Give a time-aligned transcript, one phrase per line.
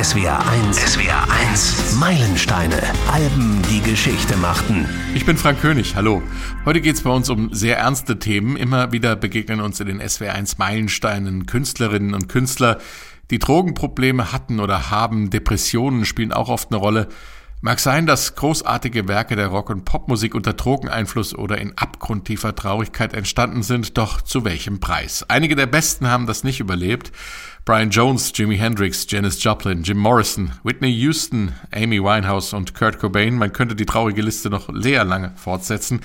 [0.00, 4.88] SWR 1, SWR 1, Meilensteine, Alben, die Geschichte machten.
[5.12, 6.22] Ich bin Frank König, hallo.
[6.64, 8.56] Heute geht es bei uns um sehr ernste Themen.
[8.56, 12.78] Immer wieder begegnen uns in den SWR 1 Meilensteinen Künstlerinnen und Künstler,
[13.32, 15.30] die Drogenprobleme hatten oder haben.
[15.30, 17.08] Depressionen spielen auch oft eine Rolle.
[17.60, 23.14] Mag sein, dass großartige Werke der Rock- und Popmusik unter Drogeneinfluss oder in abgrundtiefer Traurigkeit
[23.14, 25.24] entstanden sind, doch zu welchem Preis?
[25.26, 27.10] Einige der Besten haben das nicht überlebt.
[27.68, 33.36] Brian Jones, Jimi Hendrix, Janis Joplin, Jim Morrison, Whitney Houston, Amy Winehouse und Kurt Cobain.
[33.36, 36.00] Man könnte die traurige Liste noch sehr lange fortsetzen.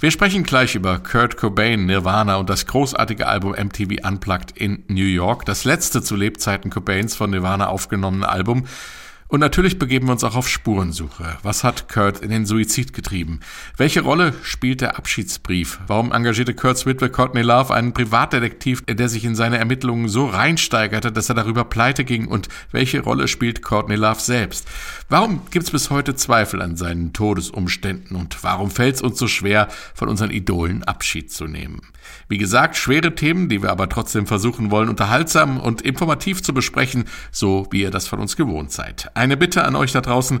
[0.00, 5.04] Wir sprechen gleich über Kurt Cobain, Nirvana und das großartige Album MTV Unplugged in New
[5.04, 8.66] York, das letzte zu Lebzeiten Cobains von Nirvana aufgenommene Album.
[9.28, 11.38] Und natürlich begeben wir uns auch auf Spurensuche.
[11.42, 13.40] Was hat Kurt in den Suizid getrieben?
[13.76, 15.80] Welche Rolle spielt der Abschiedsbrief?
[15.86, 21.10] Warum engagierte Kurt's Witwe Courtney Love einen Privatdetektiv, der sich in seine Ermittlungen so reinsteigerte,
[21.10, 22.28] dass er darüber pleite ging?
[22.28, 24.68] Und welche Rolle spielt Courtney Love selbst?
[25.14, 28.16] Warum gibt es bis heute Zweifel an seinen Todesumständen?
[28.16, 31.82] Und warum fällt es uns so schwer, von unseren Idolen Abschied zu nehmen?
[32.28, 37.04] Wie gesagt, schwere Themen, die wir aber trotzdem versuchen wollen, unterhaltsam und informativ zu besprechen,
[37.30, 39.08] so wie ihr das von uns gewohnt seid.
[39.14, 40.40] Eine Bitte an euch da draußen,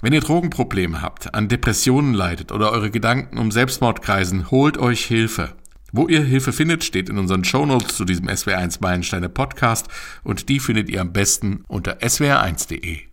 [0.00, 5.04] wenn ihr Drogenprobleme habt, an Depressionen leidet oder eure Gedanken um Selbstmord kreisen, holt euch
[5.04, 5.52] Hilfe.
[5.92, 9.88] Wo ihr Hilfe findet, steht in unseren Shownotes zu diesem SWR1 Meilensteine Podcast
[10.24, 13.08] und die findet ihr am besten unter swr1.de.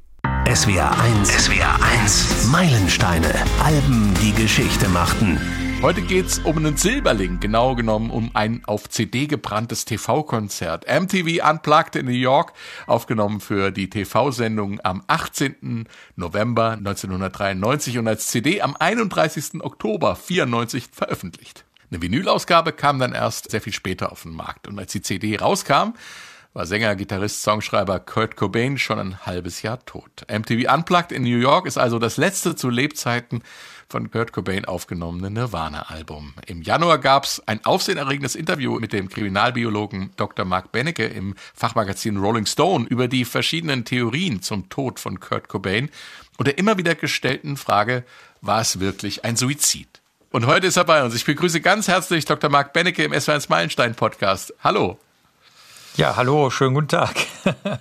[0.46, 5.40] SWR 1, SWR 1, Meilensteine, Alben, die Geschichte machten.
[5.82, 10.86] Heute geht's um einen Silberling, genau genommen um ein auf CD gebranntes TV-Konzert.
[10.86, 12.52] MTV Unplugged in New York,
[12.88, 15.88] aufgenommen für die TV-Sendung am 18.
[16.18, 19.64] November 1993 und als CD am 31.
[19.64, 21.64] Oktober 94 veröffentlicht.
[21.90, 25.38] Eine Vinylausgabe kam dann erst sehr viel später auf den Markt und als die CD
[25.38, 25.94] rauskam,
[26.54, 30.26] war Sänger, Gitarrist, Songschreiber Kurt Cobain schon ein halbes Jahr tot.
[30.32, 33.42] MTV Unplugged in New York ist also das letzte zu Lebzeiten
[33.90, 36.36] von Kurt Cobain aufgenommene Nirvana-Album.
[36.46, 40.46] Im Januar gab es ein aufsehenerregendes Interview mit dem Kriminalbiologen Dr.
[40.46, 45.90] Mark Benecke im Fachmagazin Rolling Stone über die verschiedenen Theorien zum Tod von Kurt Cobain
[46.38, 48.04] und der immer wieder gestellten Frage,
[48.42, 49.88] war es wirklich ein Suizid?
[50.30, 51.16] Und heute ist er bei uns.
[51.16, 52.50] Ich begrüße ganz herzlich Dr.
[52.50, 54.54] Mark Benecke im S1 Meilenstein Podcast.
[54.64, 55.00] Hallo.
[55.96, 57.16] Ja, hallo, schönen guten Tag.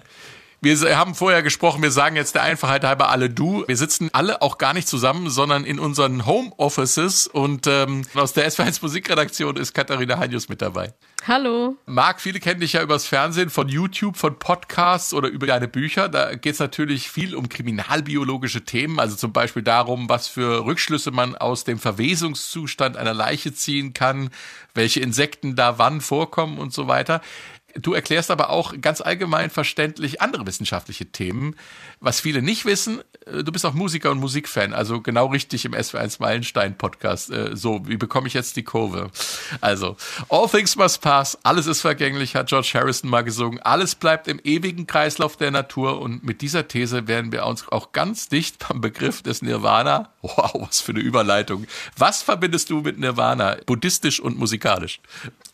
[0.65, 3.65] Wir haben vorher gesprochen, wir sagen jetzt der Einfachheit halber alle du.
[3.67, 8.33] Wir sitzen alle auch gar nicht zusammen, sondern in unseren Home Offices und ähm, aus
[8.33, 10.95] der S1 Musikredaktion ist Katharina Heinjus mit dabei.
[11.27, 11.77] Hallo.
[11.87, 16.09] Marc, viele kennen dich ja übers Fernsehen, von YouTube, von Podcasts oder über deine Bücher.
[16.09, 21.11] Da geht es natürlich viel um kriminalbiologische Themen, also zum Beispiel darum, was für Rückschlüsse
[21.11, 24.31] man aus dem Verwesungszustand einer Leiche ziehen kann,
[24.75, 27.21] welche Insekten da wann vorkommen und so weiter.
[27.75, 31.56] Du erklärst aber auch ganz allgemein verständlich andere wissenschaftliche Themen.
[32.05, 35.73] Was viele nicht wissen, äh, du bist auch Musiker und Musikfan, also genau richtig im
[35.73, 37.31] SW1 Meilenstein Podcast.
[37.31, 39.11] Äh, so, wie bekomme ich jetzt die Kurve?
[39.61, 39.97] Also,
[40.29, 43.61] All Things Must Pass, alles ist vergänglich, hat George Harrison mal gesungen.
[43.61, 47.93] Alles bleibt im ewigen Kreislauf der Natur und mit dieser These werden wir uns auch
[47.93, 50.09] ganz dicht beim Begriff des Nirvana.
[50.23, 51.67] Wow, was für eine Überleitung.
[51.97, 55.01] Was verbindest du mit Nirvana, buddhistisch und musikalisch?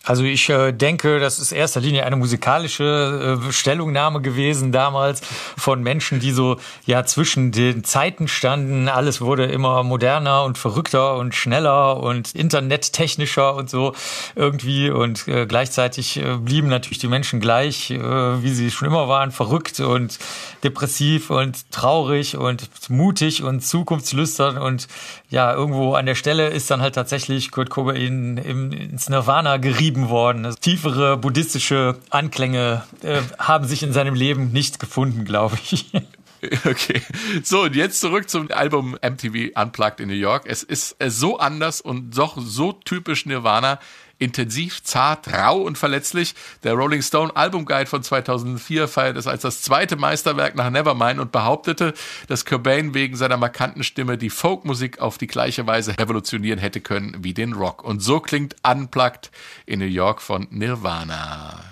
[0.05, 5.21] Also ich äh, denke, das ist erster Linie eine musikalische äh, Stellungnahme gewesen damals
[5.57, 6.56] von Menschen, die so
[6.87, 8.88] ja zwischen den Zeiten standen.
[8.88, 13.93] Alles wurde immer moderner und verrückter und schneller und internettechnischer und so
[14.37, 14.88] irgendwie.
[14.88, 19.32] Und äh, gleichzeitig äh, blieben natürlich die Menschen gleich, äh, wie sie schon immer waren,
[19.32, 20.19] verrückt und
[20.62, 24.59] depressiv und traurig und mutig und zukunftslüstern.
[24.59, 24.87] Und
[25.31, 30.09] ja, irgendwo an der Stelle ist dann halt tatsächlich Kurt Cobain im, ins Nirvana gerieben
[30.09, 30.47] worden.
[30.47, 35.91] Also tiefere buddhistische Anklänge äh, haben sich in seinem Leben nicht gefunden, glaube ich.
[36.65, 37.03] Okay.
[37.43, 40.44] So, und jetzt zurück zum Album MTV Unplugged in New York.
[40.47, 43.78] Es ist so anders und doch so typisch Nirvana
[44.19, 46.34] intensiv, zart, rau und verletzlich.
[46.65, 51.21] Der Rolling Stone Album Guide von 2004 feiert es als das zweite Meisterwerk nach Nevermind
[51.21, 51.94] und behauptete,
[52.26, 57.19] dass Cobain wegen seiner markanten Stimme die Folkmusik auf die gleiche Weise revolutionieren hätte können
[57.20, 57.84] wie den Rock.
[57.84, 59.31] Und so klingt Unplugged
[59.67, 61.62] in New York von Nirvana.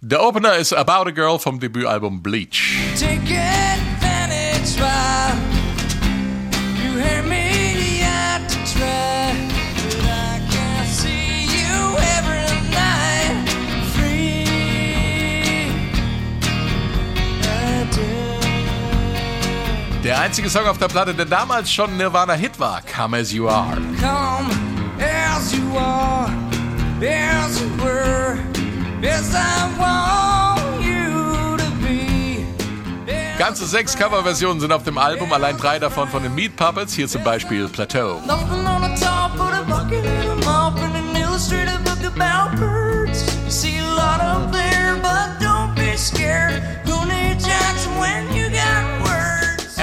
[0.00, 2.76] Der Opener ist About a Girl vom Debütalbum Bleach.
[2.98, 3.24] Take
[20.04, 23.78] Der einzige Song auf der Platte, der damals schon Nirvana-Hit war, Come As You Are.
[23.98, 24.50] Come
[25.00, 26.30] as you are,
[27.00, 28.38] as you were,
[29.02, 32.44] as I want you to be.
[33.38, 37.08] Ganze sechs Coverversionen sind auf dem Album, allein drei davon von den Meat Puppets, hier
[37.08, 38.20] zum Beispiel Plateau.
[38.26, 39.24] Nothing on the top
[39.66, 42.83] bucket and a mop and an illustrated book about birds.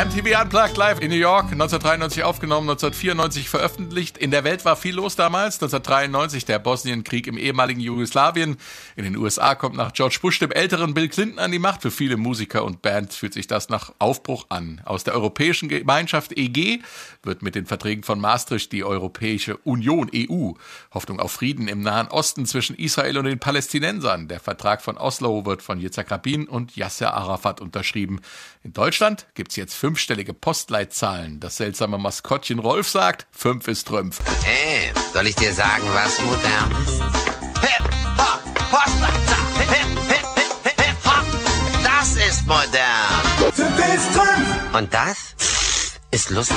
[0.02, 4.18] MTV Unplugged live in New York, 1993 aufgenommen, 1994 veröffentlicht.
[4.18, 5.62] In der Welt war viel los damals.
[5.62, 8.58] 1993 der Bosnienkrieg im ehemaligen Jugoslawien.
[8.96, 11.84] In den USA kommt nach George Bush, dem älteren Bill Clinton, an die Macht.
[11.84, 14.82] Für viele Musiker und Bands fühlt sich das nach Aufbruch an.
[14.86, 16.80] Aus der Europäischen Gemeinschaft EG
[17.22, 20.54] wird mit den Verträgen von Maastricht die Europäische Union EU.
[20.96, 24.28] Hoffnung auf Frieden im Nahen Osten zwischen Israel und den Palästinensern.
[24.28, 28.20] Der Vertrag von Oslo wird von Yitzhak Rabin und Yasser Arafat unterschrieben.
[28.64, 31.42] In Deutschland gibt's jetzt fünfstellige Postleitzahlen.
[31.42, 34.22] Das seltsame Maskottchen Rolf sagt, fünf ist Trümpf.
[34.42, 37.02] Hey, soll ich dir sagen, was modern ist?
[37.60, 38.42] Hip, hop,
[38.72, 39.38] Postleitzahl.
[39.58, 40.26] Hip, hip,
[40.64, 41.26] hip, hip, hop.
[41.84, 42.72] Das ist modern.
[44.72, 46.56] Und das ist lustig.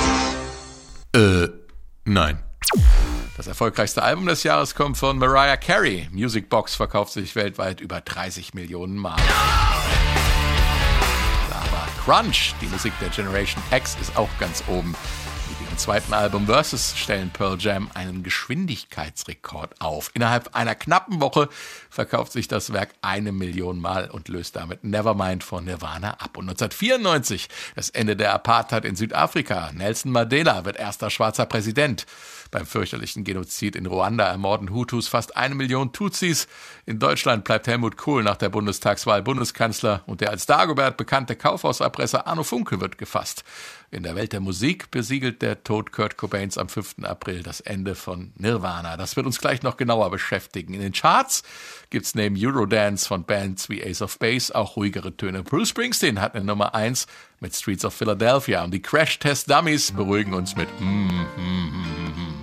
[1.13, 1.47] Äh,
[2.05, 2.41] nein.
[3.35, 6.07] Das erfolgreichste Album des Jahres kommt von Mariah Carey.
[6.13, 9.17] Music Box verkauft sich weltweit über 30 Millionen Mal.
[9.19, 10.14] Aber
[12.05, 14.95] Crunch, die Musik der Generation X, ist auch ganz oben.
[15.49, 20.11] Mit ihrem zweiten Album Versus stellen Pearl Jam einen Geschwindigkeitsrekord auf.
[20.13, 21.49] Innerhalb einer knappen Woche
[21.89, 26.37] verkauft sich das Werk eine Million Mal und löst damit Nevermind von Nirvana ab.
[26.37, 29.71] Und 1994, das Ende der Apartheid in Südafrika.
[29.73, 32.05] Nelson Mandela wird erster schwarzer Präsident.
[32.55, 36.47] Beim fürchterlichen Genozid in Ruanda ermorden Hutus fast eine Million Tutsis.
[36.85, 42.27] In Deutschland bleibt Helmut Kohl nach der Bundestagswahl Bundeskanzler und der als Dagobert bekannte Kaufhauserpresser
[42.27, 43.43] Arno Funke wird gefasst.
[43.91, 47.03] In der Welt der Musik besiegelt der Tod Kurt Cobains am 5.
[47.03, 48.95] April das Ende von Nirvana.
[48.95, 50.73] Das wird uns gleich noch genauer beschäftigen.
[50.73, 51.43] In den Charts
[51.89, 55.43] gibt's neben Eurodance von Bands wie Ace of Base auch ruhigere Töne.
[55.43, 57.07] Bruce Springsteen hat eine Nummer 1
[57.41, 61.41] mit Streets of Philadelphia und die Crash Test Dummies beruhigen uns mit mm, mm, mm,
[61.41, 62.34] mm.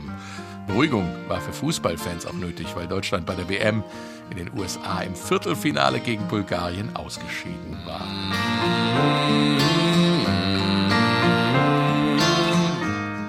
[0.72, 3.84] Beruhigung war für Fußballfans auch nötig, weil Deutschland bei der WM
[4.30, 8.00] in den USA im Viertelfinale gegen Bulgarien ausgeschieden war.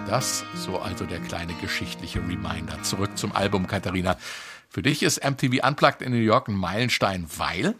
[0.08, 2.82] Das so also der kleine geschichtliche Reminder.
[2.84, 4.16] Zurück zum Album, Katharina.
[4.70, 7.76] Für dich ist MTV Unplugged in New York ein Meilenstein, weil?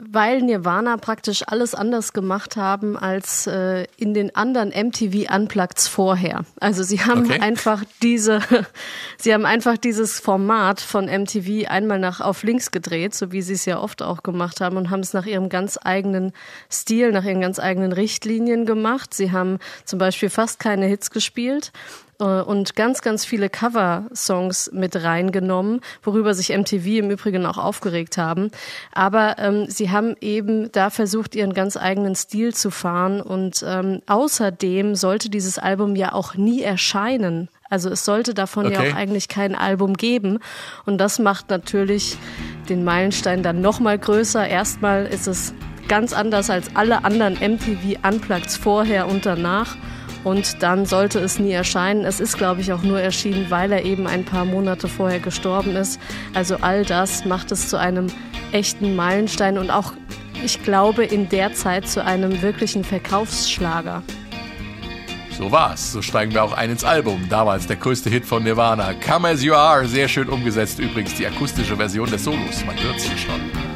[0.00, 6.44] Weil Nirvana praktisch alles anders gemacht haben als äh, in den anderen MTV Unpluggeds vorher.
[6.60, 7.40] Also sie haben Okay.
[7.40, 8.40] einfach diese,
[9.18, 13.54] sie haben einfach dieses Format von MTV einmal nach auf links gedreht, so wie sie
[13.54, 16.32] es ja oft auch gemacht haben und haben es nach ihrem ganz eigenen
[16.70, 19.12] Stil, nach ihren ganz eigenen Richtlinien gemacht.
[19.14, 21.72] Sie haben zum Beispiel fast keine Hits gespielt
[22.24, 28.50] und ganz, ganz viele Cover-Songs mit reingenommen, worüber sich MTV im Übrigen auch aufgeregt haben.
[28.92, 34.02] Aber ähm, sie haben eben da versucht, ihren ganz eigenen Stil zu fahren und ähm,
[34.06, 37.48] außerdem sollte dieses Album ja auch nie erscheinen.
[37.70, 38.90] Also es sollte davon ja Okay.
[38.92, 40.38] auch eigentlich kein Album geben.
[40.86, 42.16] Und das macht natürlich
[42.68, 44.46] den Meilenstein dann nochmal größer.
[44.46, 45.52] Erstmal ist es
[45.88, 49.76] ganz anders als alle anderen MTV Unpluggeds vorher und danach.
[50.28, 52.04] Und dann sollte es nie erscheinen.
[52.04, 55.74] Es ist, glaube ich, auch nur erschienen, weil er eben ein paar Monate vorher gestorben
[55.74, 55.98] ist.
[56.34, 58.08] Also all das macht es zu einem
[58.52, 59.94] echten Meilenstein und auch,
[60.44, 64.02] ich glaube, in der Zeit zu einem wirklichen Verkaufsschlager.
[65.38, 65.92] So war's.
[65.92, 67.26] So steigen wir auch ein ins Album.
[67.30, 68.92] Damals der größte Hit von Nirvana.
[68.92, 69.86] Come As You Are.
[69.86, 72.66] Sehr schön umgesetzt übrigens die akustische Version des Solos.
[72.66, 73.67] Man hört's hier schon.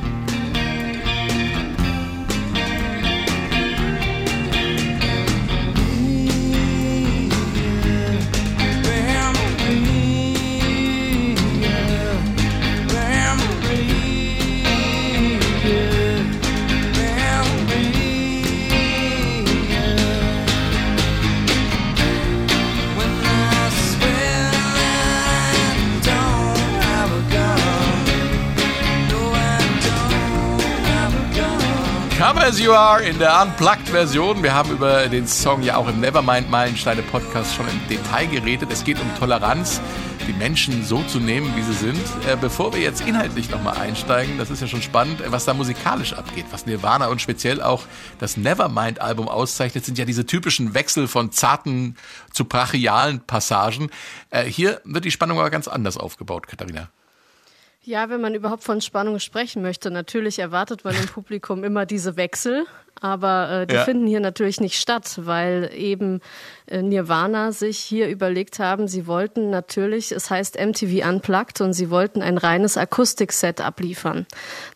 [32.62, 34.40] You Are in der Unplugged-Version.
[34.40, 38.68] Wir haben über den Song ja auch im Nevermind Meilensteine Podcast schon im Detail geredet.
[38.70, 39.80] Es geht um Toleranz,
[40.28, 42.00] die Menschen so zu nehmen, wie sie sind.
[42.28, 45.54] Äh, bevor wir jetzt inhaltlich nochmal einsteigen, das ist ja schon spannend, äh, was da
[45.54, 46.44] musikalisch abgeht.
[46.52, 47.82] Was Nirvana und speziell auch
[48.20, 51.96] das Nevermind-Album auszeichnet, sind ja diese typischen Wechsel von zarten
[52.32, 53.90] zu brachialen Passagen.
[54.30, 56.90] Äh, hier wird die Spannung aber ganz anders aufgebaut, Katharina.
[57.84, 62.16] Ja, wenn man überhaupt von Spannung sprechen möchte, natürlich erwartet man im Publikum immer diese
[62.16, 62.64] Wechsel.
[63.00, 63.84] aber äh, die Ja.
[63.84, 66.20] finden hier natürlich nicht statt, weil eben
[66.66, 71.90] äh, Nirvana sich hier überlegt haben, sie wollten natürlich, es heißt MTV Unplugged und sie
[71.90, 74.26] wollten ein reines Akustikset abliefern.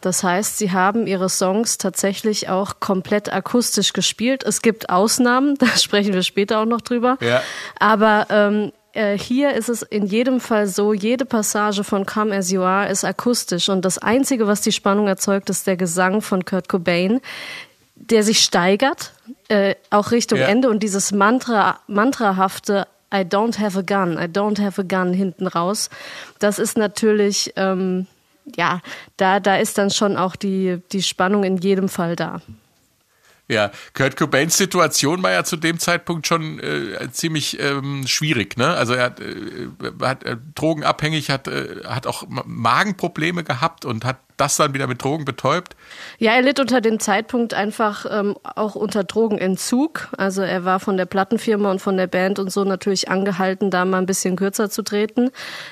[0.01, 4.43] Das heißt, sie haben ihre Songs tatsächlich auch komplett akustisch gespielt.
[4.43, 7.19] Es gibt Ausnahmen, da sprechen wir später auch noch drüber.
[7.21, 7.41] Ja.
[7.79, 12.50] Aber ähm, äh, hier ist es in jedem Fall so, jede Passage von Come As
[12.50, 16.45] You Are ist akustisch und das Einzige, was die Spannung erzeugt, ist der Gesang von
[16.45, 17.21] Kurt Cobain,
[17.95, 19.12] der sich steigert,
[19.49, 20.47] äh, auch Richtung Ja.
[20.47, 25.12] Ende und dieses Mantra, mantrahafte I don't have a gun, I don't have a gun
[25.12, 25.91] hinten raus,
[26.38, 28.07] das ist natürlich, ähm,
[28.57, 28.81] ja,
[29.17, 32.41] da, da ist dann schon auch die, die Spannung in jedem Fall da.
[33.49, 38.57] Ja, Kurt Cobains Situation war ja zu dem Zeitpunkt schon äh, ziemlich ähm, schwierig.
[38.57, 38.67] Ne?
[38.67, 39.69] Also er hat, äh,
[40.03, 44.87] hat äh, drogenabhängig, hat, äh, hat auch Ma- Magenprobleme gehabt und hat das dann wieder
[44.87, 45.76] mit Drogen betäubt.
[46.19, 50.09] Ja, er litt unter dem Zeitpunkt einfach ähm, auch unter Drogenentzug.
[50.16, 53.85] Also er war von der Plattenfirma und von der Band und so natürlich angehalten, da
[53.85, 55.31] mal ein bisschen kürzer zu treten.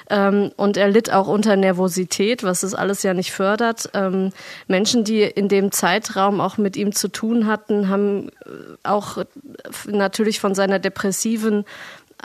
[0.08, 3.90] Ähm, und er litt auch unter Nervosität, was das alles ja nicht fördert.
[3.92, 4.30] Ähm,
[4.66, 8.32] Menschen, die in dem Zeitraum auch mit ihm zu tun hatten, haben äh,
[8.82, 9.18] auch
[9.86, 11.64] natürlich von seiner depressiven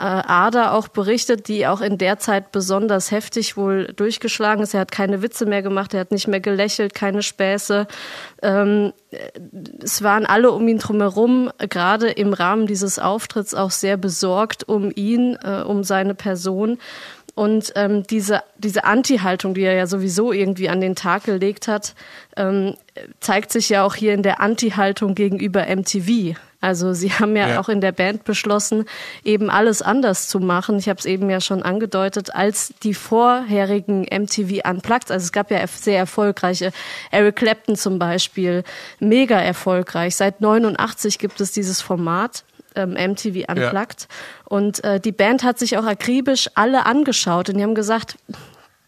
[0.04, 4.74] Ader auch berichtet, die auch in der Zeit besonders heftig wohl durchgeschlagen ist.
[4.74, 7.86] Er hat keine Witze mehr gemacht, er hat nicht mehr gelächelt, keine Späße.
[8.42, 8.92] Ähm,
[9.82, 14.90] es waren alle um ihn drumherum, gerade im Rahmen dieses Auftritts, auch sehr besorgt um
[14.94, 16.78] ihn, äh, um seine Person.
[17.34, 21.94] Und ähm, diese, diese Anti-Haltung, die er ja sowieso irgendwie an den Tag gelegt hat,
[22.36, 22.74] ähm,
[23.20, 26.36] zeigt sich ja auch hier in der Anti-Haltung gegenüber MTV.
[26.60, 27.60] Also sie haben ja, Ja.
[27.60, 28.84] auch in der Band beschlossen,
[29.24, 30.78] eben alles anders zu machen.
[30.78, 35.10] Ich habe es eben ja schon angedeutet, als die vorherigen MTV Unplugged.
[35.10, 36.72] Also es gab ja sehr erfolgreiche,
[37.10, 38.64] Eric Clapton zum Beispiel,
[38.98, 40.16] mega erfolgreich.
[40.16, 42.44] Seit 89 gibt es dieses Format.
[42.76, 44.06] Ähm, MTV Unplugged.
[44.44, 48.14] Und äh, die Band hat sich auch akribisch alle angeschaut und die haben gesagt,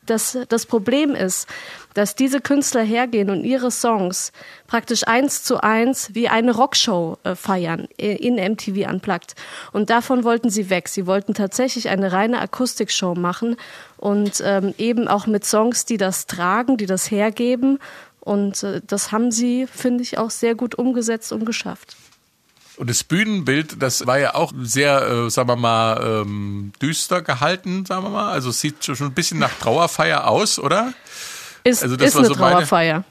[0.06, 1.46] das, das Problem ist,
[1.94, 4.32] dass diese Künstler hergehen und ihre Songs
[4.66, 9.34] praktisch eins zu eins wie eine Rockshow äh, feiern äh, in MTV Unplugged.
[9.72, 10.88] Und davon wollten sie weg.
[10.88, 13.56] Sie wollten tatsächlich eine reine Akustikshow machen
[13.96, 17.78] und ähm, eben auch mit Songs, die das tragen, die das hergeben.
[18.20, 21.96] Und äh, das haben sie, finde ich, auch sehr gut umgesetzt und geschafft.
[22.76, 27.84] Und das Bühnenbild, das war ja auch sehr, äh, sagen wir mal, ähm, düster gehalten,
[27.84, 28.32] sagen wir mal.
[28.32, 30.94] Also es sieht schon ein bisschen nach Trauerfeier aus, oder?
[31.64, 33.04] Ist, Also das ist war eine so Trauerfeier.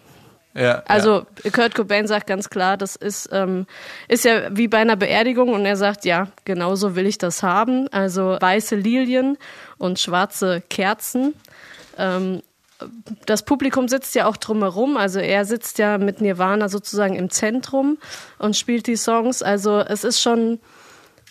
[0.53, 3.67] Ja, Also Kurt Cobain sagt ganz klar, das ist, ähm,
[4.09, 7.87] ist ja wie bei einer Beerdigung und er sagt, ja, genauso will ich das haben.
[7.93, 9.37] Also weiße Lilien
[9.77, 11.35] und schwarze Kerzen.
[11.97, 12.41] Ähm,
[13.25, 17.97] das Publikum sitzt ja auch drumherum, also er sitzt ja mit Nirvana sozusagen im Zentrum
[18.39, 19.43] und spielt die Songs.
[19.43, 20.59] Also es ist schon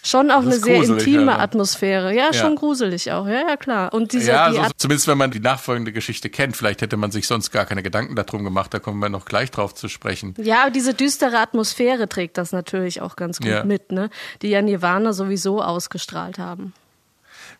[0.02, 1.38] schon auch eine sehr intime ja.
[1.38, 2.14] Atmosphäre.
[2.14, 2.32] Ja, Ja.
[2.32, 3.26] schon gruselig auch.
[3.26, 3.92] Ja, ja, klar.
[3.92, 6.56] Und diese ja, die zumindest wenn man die nachfolgende Geschichte kennt.
[6.56, 8.72] Vielleicht hätte man sich sonst gar keine Gedanken darum gemacht.
[8.72, 10.34] Da kommen wir noch gleich drauf zu sprechen.
[10.38, 14.10] Ja, diese düstere Atmosphäre trägt das natürlich auch ganz gut mit, ne?
[14.42, 16.72] Die ja Nirvana sowieso ausgestrahlt haben.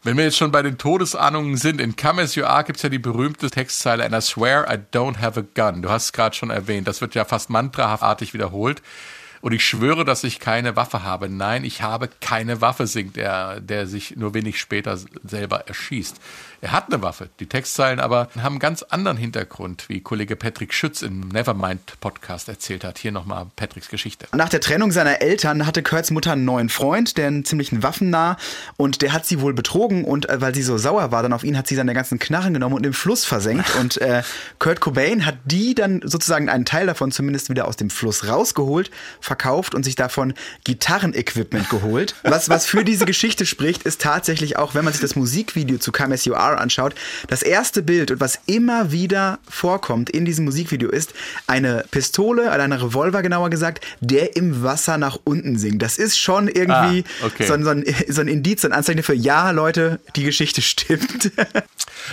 [0.03, 2.83] Wenn wir jetzt schon bei den Todesahnungen sind, in Come As You Are gibt es
[2.83, 5.83] ja die berühmte Textzeile And I swear I don't have a gun.
[5.83, 6.89] Du hast es gerade schon erwähnt.
[6.89, 8.81] Das wird ja fast mantraartig wiederholt.
[9.41, 11.29] Und ich schwöre, dass ich keine Waffe habe.
[11.29, 16.17] Nein, ich habe keine Waffe, singt er, der sich nur wenig später selber erschießt.
[16.63, 17.31] Er hat eine Waffe.
[17.41, 22.51] Die Textzeilen aber haben einen ganz anderen Hintergrund, wie Kollege Patrick Schütz im Nevermind Podcast
[22.51, 22.99] erzählt hat.
[22.99, 24.27] Hier nochmal Patricks Geschichte.
[24.35, 28.37] Nach der Trennung seiner Eltern hatte Kurts Mutter einen neuen Freund, der einen ziemlichen Waffennah
[28.77, 31.45] und der hat sie wohl betrogen und äh, weil sie so sauer war dann auf
[31.45, 34.23] ihn, hat sie seine ganzen Knarren genommen und im Fluss versenkt und äh,
[34.59, 38.91] Kurt Cobain hat die dann sozusagen einen Teil davon zumindest wieder aus dem Fluss rausgeholt,
[39.31, 40.35] verkauft und sich davon
[40.65, 42.17] Gitarrenequipment geholt.
[42.25, 45.93] Was, was für diese Geschichte spricht, ist tatsächlich auch, wenn man sich das Musikvideo zu
[45.93, 46.97] Come As You Are anschaut,
[47.29, 51.15] das erste Bild und was immer wieder vorkommt in diesem Musikvideo ist
[51.47, 55.81] eine Pistole, oder eine Revolver genauer gesagt, der im Wasser nach unten sinkt.
[55.81, 57.47] Das ist schon irgendwie Ah, okay.
[57.47, 60.61] so, ein, so, ein, so ein Indiz, so ein Anzeichen für, ja, Leute, die Geschichte
[60.61, 61.31] stimmt.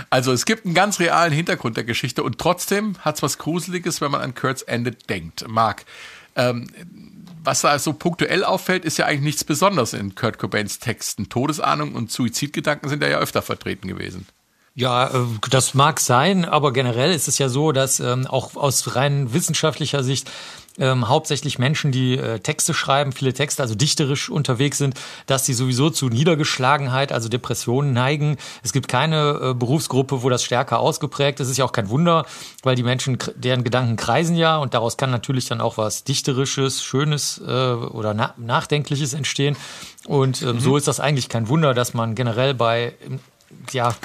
[0.10, 4.02] Also es gibt einen ganz realen Hintergrund der Geschichte und trotzdem hat es was Gruseliges,
[4.02, 5.48] wenn man an Kurt's Ende denkt.
[5.48, 5.86] Marc,
[6.36, 6.68] ähm,
[7.48, 11.30] was da so punktuell auffällt, ist ja eigentlich nichts Besonderes in Kurt Cobains Texten.
[11.30, 14.27] Todesahnung und Suizidgedanken sind da ja öfter vertreten gewesen.
[14.75, 18.96] Ja, äh, das mag sein, aber generell ist es ja so, dass ähm, auch aus
[18.98, 20.30] rein wissenschaftlicher Sicht
[20.79, 25.53] ähm, hauptsächlich Menschen, die äh, Texte schreiben, viele Texte, also dichterisch unterwegs sind, dass sie
[25.53, 28.38] sowieso zu Niedergeschlagenheit, also Depressionen neigen.
[28.63, 31.48] Es gibt keine äh, Berufsgruppe, wo das stärker ausgeprägt ist.
[31.48, 32.25] Es ist ja auch kein Wunder,
[32.63, 36.84] weil die Menschen, deren Gedanken kreisen ja und daraus kann natürlich dann auch was Dichterisches,
[36.84, 39.57] Schönes äh, oder na Nachdenkliches entstehen.
[40.05, 40.60] Und ähm, mhm.
[40.60, 42.93] so ist das eigentlich kein Wunder, dass man generell bei
[43.72, 43.96] ja,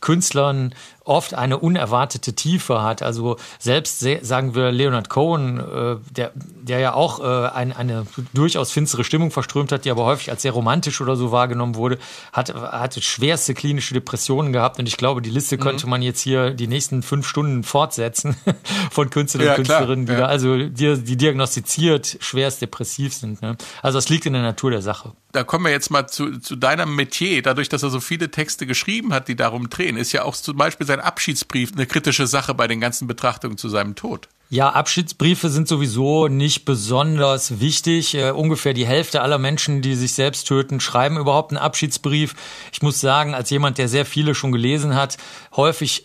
[0.00, 3.02] Künstlern oft eine unerwartete Tiefe hat.
[3.02, 8.70] Also selbst sagen wir Leonard Cohen, äh, der, der ja auch äh, ein, eine durchaus
[8.70, 11.98] finstere Stimmung verströmt hat, die aber häufig als sehr romantisch oder so wahrgenommen wurde,
[12.32, 14.78] hat, hatte schwerste klinische Depressionen gehabt.
[14.78, 15.60] Und ich glaube, die Liste mhm.
[15.60, 18.36] könnte man jetzt hier die nächsten fünf Stunden fortsetzen
[18.90, 20.18] von Künstlern ja, und Künstlerinnen, die ja.
[20.18, 23.42] da, also die, die diagnostiziert schwerst depressiv sind.
[23.42, 23.56] Ne?
[23.82, 25.12] Also das liegt in der Natur der Sache.
[25.32, 27.42] Da kommen wir jetzt mal zu, zu deinem Metier.
[27.42, 30.56] Dadurch, dass er so viele Texte geschrieben hat, die darum drehen, ist ja auch zum
[30.56, 34.28] Beispiel sein Abschiedsbrief eine kritische Sache bei den ganzen Betrachtungen zu seinem Tod.
[34.52, 38.16] Ja, Abschiedsbriefe sind sowieso nicht besonders wichtig.
[38.16, 42.34] Uh, ungefähr die Hälfte aller Menschen, die sich selbst töten, schreiben überhaupt einen Abschiedsbrief.
[42.72, 45.18] Ich muss sagen, als jemand, der sehr viele schon gelesen hat,
[45.54, 46.04] häufig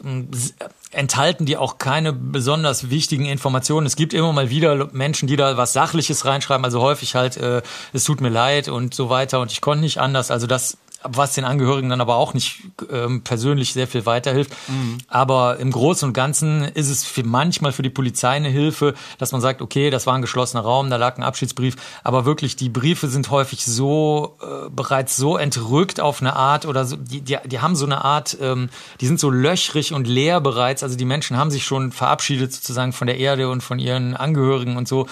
[0.92, 3.88] enthalten die auch keine besonders wichtigen Informationen.
[3.88, 7.63] Es gibt immer mal wieder Menschen, die da was Sachliches reinschreiben, also häufig halt, äh,
[7.94, 10.30] es tut mir leid und so weiter und ich konnte nicht anders.
[10.30, 10.77] Also das
[11.08, 14.52] was den Angehörigen dann aber auch nicht ähm, persönlich sehr viel weiterhilft.
[14.68, 14.98] Mhm.
[15.08, 19.32] Aber im Großen und Ganzen ist es für manchmal für die Polizei eine Hilfe, dass
[19.32, 21.76] man sagt, okay, das war ein geschlossener Raum, da lag ein Abschiedsbrief.
[22.04, 26.86] Aber wirklich, die Briefe sind häufig so äh, bereits so entrückt auf eine Art oder
[26.86, 28.70] so, die, die, die haben so eine Art, ähm,
[29.02, 30.84] die sind so löchrig und leer bereits.
[30.84, 34.78] Also die Menschen haben sich schon verabschiedet sozusagen von der Erde und von ihren Angehörigen
[34.78, 35.08] und so.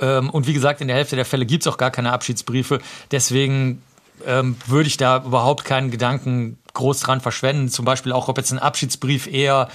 [0.00, 2.80] Ähm, und wie gesagt, in der Hälfte der Fälle gibt's auch gar keine Abschiedsbriefe.
[3.10, 3.82] Deswegen
[4.26, 7.68] ähm, würde ich da überhaupt keinen Gedanken groß dran verschwenden.
[7.68, 9.68] Zum Beispiel auch, ob jetzt ein Abschiedsbrief eher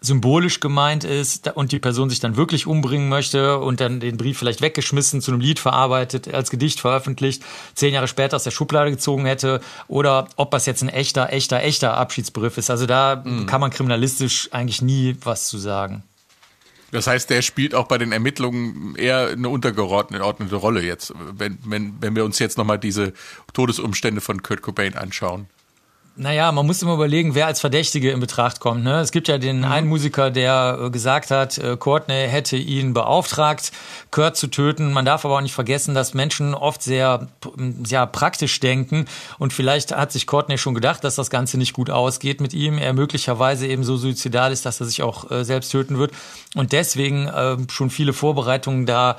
[0.00, 4.38] symbolisch gemeint ist und die Person sich dann wirklich umbringen möchte und dann den Brief
[4.38, 7.42] vielleicht weggeschmissen, zu einem Lied verarbeitet, als Gedicht veröffentlicht,
[7.74, 11.62] zehn Jahre später aus der Schublade gezogen hätte oder ob das jetzt ein echter, echter,
[11.62, 12.70] echter Abschiedsbrief ist.
[12.70, 13.46] Also da mhm.
[13.46, 16.02] kann man kriminalistisch eigentlich nie was zu sagen.
[16.92, 21.94] Das heißt, der spielt auch bei den Ermittlungen eher eine untergeordnete Rolle jetzt, wenn, wenn,
[22.00, 23.12] wenn wir uns jetzt nochmal diese
[23.52, 25.46] Todesumstände von Kurt Cobain anschauen.
[26.20, 28.84] Naja, man muss immer überlegen, wer als Verdächtige in Betracht kommt.
[28.84, 29.00] Ne?
[29.00, 29.64] Es gibt ja den mhm.
[29.64, 33.72] einen Musiker, der äh, gesagt hat, äh, Courtney hätte ihn beauftragt,
[34.10, 34.92] Kurt zu töten.
[34.92, 37.28] Man darf aber auch nicht vergessen, dass Menschen oft sehr,
[37.84, 39.06] sehr praktisch denken.
[39.38, 42.76] Und vielleicht hat sich Courtney schon gedacht, dass das Ganze nicht gut ausgeht mit ihm.
[42.76, 46.12] Er möglicherweise eben so suizidal ist, dass er sich auch äh, selbst töten wird.
[46.54, 49.16] Und deswegen äh, schon viele Vorbereitungen da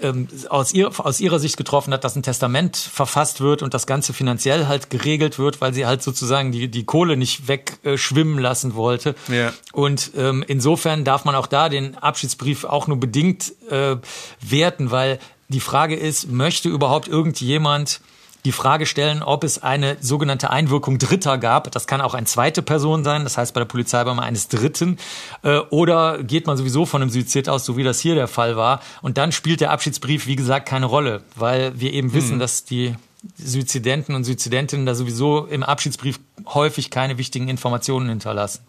[0.00, 3.86] ähm, aus, ihr, aus ihrer Sicht getroffen hat, dass ein Testament verfasst wird und das
[3.86, 8.42] Ganze finanziell halt geregelt wird, weil sie halt sozusagen die, die Kohle nicht wegschwimmen äh,
[8.42, 9.14] lassen wollte.
[9.28, 9.52] Ja.
[9.72, 13.96] Und ähm, insofern darf man auch da den Abschiedsbrief auch nur bedingt äh,
[14.40, 18.00] werten, weil die Frage ist, möchte überhaupt irgendjemand
[18.44, 21.70] die Frage stellen, ob es eine sogenannte Einwirkung Dritter gab.
[21.72, 24.98] Das kann auch eine zweite Person sein, das heißt bei der Polizei bei eines Dritten.
[25.42, 28.56] Äh, oder geht man sowieso von einem Suizid aus, so wie das hier der Fall
[28.56, 28.80] war.
[29.02, 32.38] Und dann spielt der Abschiedsbrief, wie gesagt, keine Rolle, weil wir eben wissen, hm.
[32.38, 32.94] dass die
[33.36, 38.60] Suizidenten und Suizidentinnen da sowieso im Abschiedsbrief häufig keine wichtigen Informationen hinterlassen.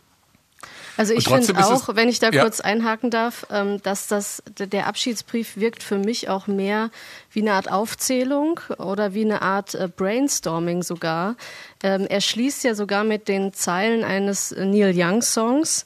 [0.99, 2.41] Also ich finde auch, wenn ich da ja.
[2.41, 6.91] kurz einhaken darf, ähm, dass das der Abschiedsbrief wirkt für mich auch mehr
[7.31, 11.37] wie eine Art Aufzählung oder wie eine Art äh, Brainstorming sogar.
[11.81, 15.85] Ähm, er schließt ja sogar mit den Zeilen eines Neil Young Songs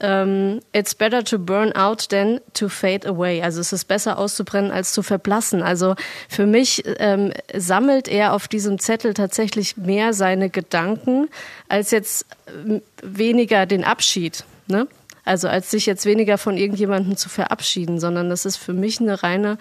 [0.00, 3.42] ähm, it's better to burn out than to fade away.
[3.42, 5.62] Also es ist besser auszubrennen als zu verblassen.
[5.62, 5.94] Also
[6.30, 11.28] für mich ähm, sammelt er auf diesem Zettel tatsächlich mehr seine Gedanken
[11.68, 14.44] als jetzt äh, weniger den Abschied.
[14.66, 14.88] Ne?
[15.24, 19.22] Also als sich jetzt weniger von irgendjemandem zu verabschieden, sondern das ist für mich eine
[19.22, 19.56] reine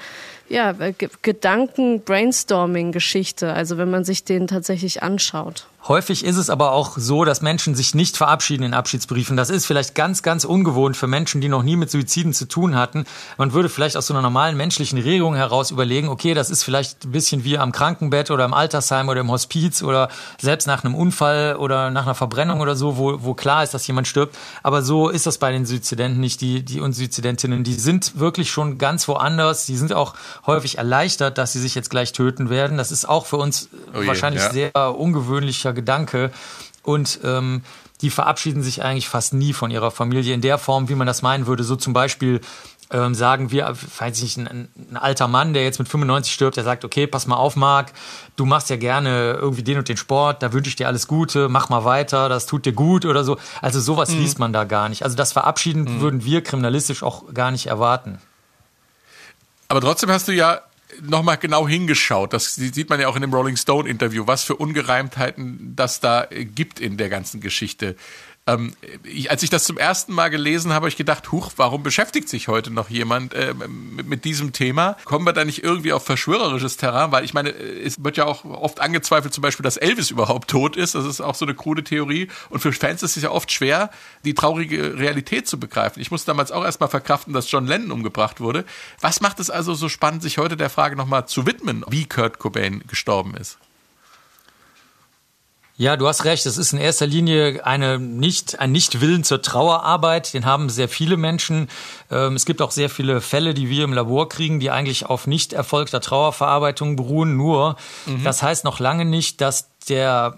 [0.50, 0.74] ja,
[1.22, 3.54] Gedanken-Brainstorming-Geschichte.
[3.54, 5.68] Also wenn man sich den tatsächlich anschaut.
[5.86, 9.36] Häufig ist es aber auch so, dass Menschen sich nicht verabschieden in Abschiedsbriefen.
[9.36, 12.78] Das ist vielleicht ganz, ganz ungewohnt für Menschen, die noch nie mit Suiziden zu tun
[12.78, 13.04] hatten.
[13.38, 17.04] Man würde vielleicht aus so einer normalen menschlichen Regung heraus überlegen, okay, das ist vielleicht
[17.04, 20.08] ein bisschen wie am Krankenbett oder im Altersheim oder im Hospiz oder
[20.40, 23.86] selbst nach einem Unfall oder nach einer Verbrennung oder so, wo, wo klar ist, dass
[23.86, 24.38] jemand stirbt.
[24.64, 26.40] Aber so ist das bei den Suizidenten nicht.
[26.40, 29.66] Die, die und die sind wirklich schon ganz woanders.
[29.66, 30.14] Die sind auch
[30.46, 32.78] häufig erleichtert, dass sie sich jetzt gleich töten werden.
[32.78, 34.52] Das ist auch für uns oh je, wahrscheinlich ja.
[34.52, 36.32] sehr ungewöhnlicher Gedanke.
[36.84, 37.64] Und ähm,
[38.02, 41.22] die verabschieden sich eigentlich fast nie von ihrer Familie in der Form, wie man das
[41.22, 41.64] meinen würde.
[41.64, 42.42] So zum Beispiel
[42.92, 46.58] ähm, sagen wir, weiß ich nicht, ein, ein, alter Mann, der jetzt mit 95 stirbt,
[46.58, 47.92] der sagt, okay, pass mal auf, Marc,
[48.36, 51.50] du machst ja gerne irgendwie den und den Sport, da wünsche ich dir alles Gute,
[51.50, 53.38] mach mal weiter, das tut dir gut oder so.
[53.62, 54.20] Also sowas mhm.
[54.20, 55.04] liest man da gar nicht.
[55.04, 56.02] Also das Verabschieden mhm.
[56.02, 58.20] würden wir kriminalistisch auch gar nicht erwarten.
[59.68, 60.62] Aber trotzdem hast du ja
[61.02, 62.34] nochmal genau hingeschaut.
[62.34, 66.28] Das sieht man ja auch in dem Rolling Stone Interview, was für Ungereimtheiten das da
[66.30, 67.96] äh, gibt in der ganzen Geschichte.
[68.46, 71.82] Ähm, ich, als ich das zum ersten Mal gelesen habe, habe ich gedacht, huch, warum
[71.82, 74.98] beschäftigt sich heute noch jemand äh, mit, mit, diesem Thema?
[75.06, 77.14] Kommen wir da nicht irgendwie auf verschwörerisches Terrain?
[77.14, 80.50] Weil ich meine, äh, es wird ja auch oft angezweifelt, zum Beispiel, dass Elvis überhaupt
[80.50, 80.94] tot ist.
[80.94, 82.28] Das ist auch so eine krude Theorie.
[82.50, 83.90] Und für Fans ist es ja oft schwer,
[84.26, 86.02] die traurige Realität zu begreifen.
[86.02, 88.66] Ich musste damals auch erstmal verkraften, dass John Lennon umgebracht wurde.
[89.00, 92.40] Was macht es also so spannend, sich heute der Frage nochmal zu widmen, wie Kurt
[92.40, 93.58] Cobain gestorben ist?
[95.76, 96.46] Ja, du hast recht.
[96.46, 100.34] Es ist in erster Linie eine nicht, ein Nichtwillen zur Trauerarbeit.
[100.34, 101.68] Den haben sehr viele Menschen.
[102.12, 105.26] Ähm, es gibt auch sehr viele Fälle, die wir im Labor kriegen, die eigentlich auf
[105.26, 107.36] nicht erfolgter Trauerverarbeitung beruhen.
[107.38, 108.24] Nur, mhm.
[108.24, 110.38] das heißt noch lange nicht, dass der,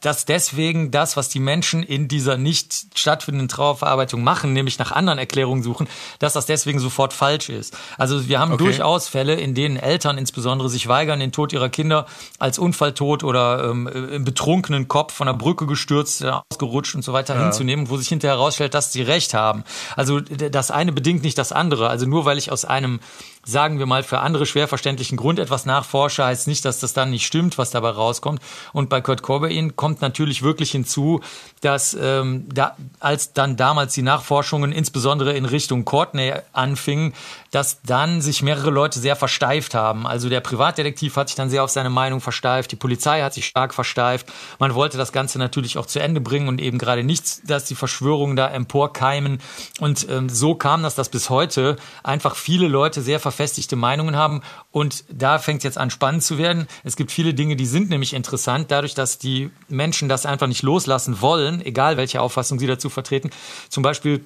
[0.00, 5.18] dass deswegen das, was die Menschen in dieser nicht stattfindenden Trauerverarbeitung machen, nämlich nach anderen
[5.18, 7.76] Erklärungen suchen, dass das deswegen sofort falsch ist.
[7.98, 8.64] Also wir haben okay.
[8.64, 12.06] durchaus Fälle, in denen Eltern insbesondere sich weigern, den Tod ihrer Kinder
[12.38, 17.12] als Unfalltod oder ähm, im betrunkenen Kopf von der Brücke gestürzt, äh, ausgerutscht und so
[17.12, 17.42] weiter ja.
[17.42, 19.64] hinzunehmen, wo sich hinterher herausstellt, dass sie recht haben.
[19.96, 21.88] Also das eine bedingt nicht das andere.
[21.88, 23.00] Also nur weil ich aus einem
[23.44, 27.10] sagen wir mal, für andere schwer verständlichen Grund etwas nachforsche, heißt nicht, dass das dann
[27.10, 28.40] nicht stimmt, was dabei rauskommt.
[28.72, 31.20] Und bei Kurt Cobain kommt natürlich wirklich hinzu,
[31.60, 37.14] dass ähm, da, als dann damals die Nachforschungen insbesondere in Richtung Courtney anfingen,
[37.50, 40.06] dass dann sich mehrere Leute sehr versteift haben.
[40.06, 43.46] Also der Privatdetektiv hat sich dann sehr auf seine Meinung versteift, die Polizei hat sich
[43.46, 44.26] stark versteift.
[44.58, 47.74] Man wollte das Ganze natürlich auch zu Ende bringen und eben gerade nichts, dass die
[47.74, 49.40] Verschwörungen da emporkeimen.
[49.80, 54.42] Und ähm, so kam das, dass bis heute einfach viele Leute sehr verfestigte Meinungen haben.
[54.70, 56.66] Und da fängt es jetzt an spannend zu werden.
[56.84, 60.62] Es gibt viele Dinge, die sind nämlich interessant, dadurch, dass die Menschen das einfach nicht
[60.62, 63.30] loslassen wollen, egal welche Auffassung sie dazu vertreten.
[63.68, 64.24] Zum Beispiel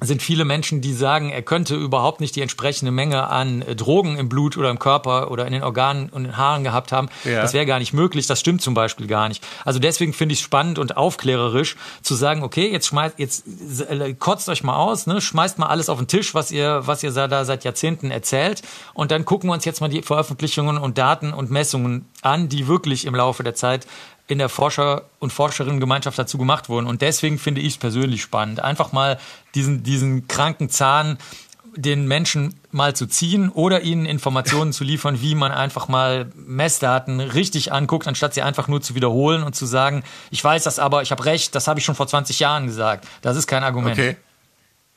[0.00, 4.18] sind viele Menschen, die sagen, er könnte überhaupt nicht die entsprechende Menge an äh, Drogen
[4.18, 7.08] im Blut oder im Körper oder in den Organen und den Haaren gehabt haben.
[7.24, 7.42] Ja.
[7.42, 8.26] Das wäre gar nicht möglich.
[8.26, 9.46] Das stimmt zum Beispiel gar nicht.
[9.64, 13.44] Also deswegen finde ich es spannend und aufklärerisch zu sagen, okay, jetzt schmeißt, jetzt
[13.88, 17.02] äh, kotzt euch mal aus, ne, schmeißt mal alles auf den Tisch, was ihr, was
[17.02, 18.62] ihr da seit Jahrzehnten erzählt,
[18.94, 22.66] und dann gucken wir uns jetzt mal die Veröffentlichungen und Daten und Messungen an, die
[22.66, 23.86] wirklich im Laufe der Zeit
[24.26, 26.86] in der Forscher- und Forscherinnengemeinschaft dazu gemacht wurden.
[26.86, 29.18] Und deswegen finde ich es persönlich spannend, einfach mal
[29.54, 31.18] diesen, diesen kranken Zahn
[31.76, 37.20] den Menschen mal zu ziehen oder ihnen Informationen zu liefern, wie man einfach mal Messdaten
[37.20, 41.02] richtig anguckt, anstatt sie einfach nur zu wiederholen und zu sagen, ich weiß das aber,
[41.02, 43.06] ich habe recht, das habe ich schon vor 20 Jahren gesagt.
[43.22, 43.98] Das ist kein Argument.
[43.98, 44.16] Okay.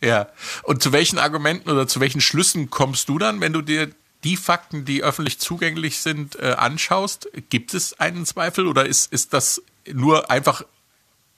[0.02, 0.28] Ja.
[0.64, 3.90] Und zu welchen Argumenten oder zu welchen Schlüssen kommst du dann, wenn du dir
[4.28, 9.32] die Fakten, die öffentlich zugänglich sind, äh, anschaust, gibt es einen Zweifel oder ist, ist
[9.32, 10.66] das nur einfach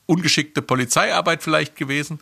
[0.07, 2.19] ungeschickte Polizeiarbeit vielleicht gewesen?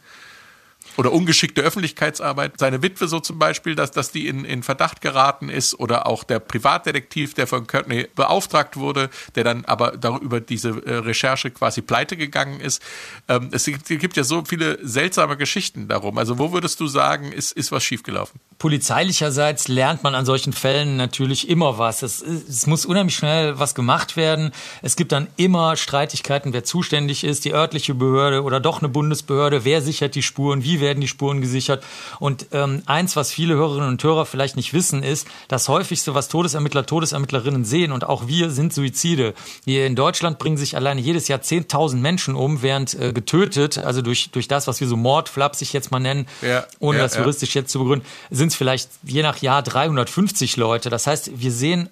[0.98, 2.54] Oder ungeschickte Öffentlichkeitsarbeit.
[2.58, 6.24] Seine Witwe so zum Beispiel, dass, dass die in, in Verdacht geraten ist oder auch
[6.24, 11.82] der Privatdetektiv, der von Courtney beauftragt wurde, der dann aber darüber diese äh, Recherche quasi
[11.82, 12.82] pleite gegangen ist.
[13.28, 16.18] Ähm, es gibt, gibt ja so viele seltsame Geschichten darum.
[16.18, 18.40] Also wo würdest du sagen, ist, ist was schiefgelaufen?
[18.58, 22.02] Polizeilicherseits lernt man an solchen Fällen natürlich immer was.
[22.02, 24.52] Es, es muss unheimlich schnell was gemacht werden.
[24.82, 29.64] Es gibt dann immer Streitigkeiten, wer zuständig ist, die örtliche Behörde oder doch eine Bundesbehörde,
[29.64, 31.84] wer sichert die Spuren, wie werden die Spuren gesichert.
[32.20, 36.28] Und ähm, eins, was viele Hörerinnen und Hörer vielleicht nicht wissen, ist, das häufigste, was
[36.28, 39.34] Todesermittler, Todesermittlerinnen sehen und auch wir, sind Suizide.
[39.66, 44.02] Hier in Deutschland bringen sich alleine jedes Jahr 10.000 Menschen um, während äh, getötet, also
[44.02, 47.56] durch, durch das, was wir so Mordflapsig jetzt mal nennen, ja, ohne ja, das juristisch
[47.56, 47.62] ja.
[47.62, 50.90] jetzt zu begründen, sind es vielleicht je nach Jahr 350 Leute.
[50.90, 51.90] Das heißt, wir sehen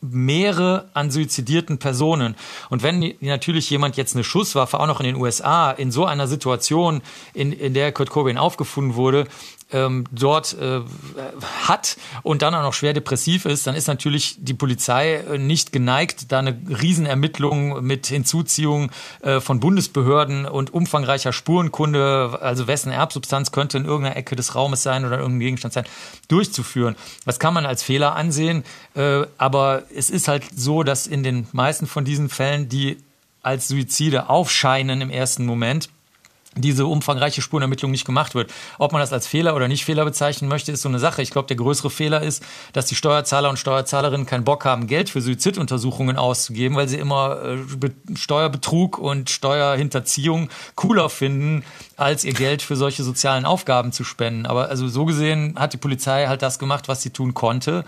[0.00, 2.36] Meere an suizidierten Personen.
[2.68, 6.26] Und wenn natürlich jemand jetzt eine Schusswaffe, auch noch in den USA, in so einer
[6.26, 9.26] Situation, in, in der Kurt Cobain aufgefunden wurde,
[9.72, 10.80] ähm, dort äh,
[11.66, 15.72] hat und dann auch noch schwer depressiv ist, dann ist natürlich die Polizei äh, nicht
[15.72, 18.90] geneigt, da eine Riesenermittlung mit Hinzuziehung
[19.22, 24.82] äh, von Bundesbehörden und umfangreicher Spurenkunde, also wessen Erbsubstanz könnte in irgendeiner Ecke des Raumes
[24.82, 25.84] sein oder irgendein Gegenstand sein,
[26.28, 26.96] durchzuführen.
[27.24, 31.46] Das kann man als Fehler ansehen, äh, aber es ist halt so, dass in den
[31.52, 32.98] meisten von diesen Fällen, die
[33.42, 35.88] als Suizide aufscheinen im ersten Moment,
[36.56, 38.52] diese umfangreiche Spurenermittlung nicht gemacht wird.
[38.78, 41.22] Ob man das als Fehler oder nicht Fehler bezeichnen möchte, ist so eine Sache.
[41.22, 45.08] Ich glaube, der größere Fehler ist, dass die Steuerzahler und Steuerzahlerinnen keinen Bock haben, Geld
[45.08, 51.64] für Suiziduntersuchungen auszugeben, weil sie immer äh, Steuerbetrug und Steuerhinterziehung cooler finden,
[51.96, 54.46] als ihr Geld für solche sozialen Aufgaben zu spenden.
[54.46, 57.84] Aber also so gesehen hat die Polizei halt das gemacht, was sie tun konnte.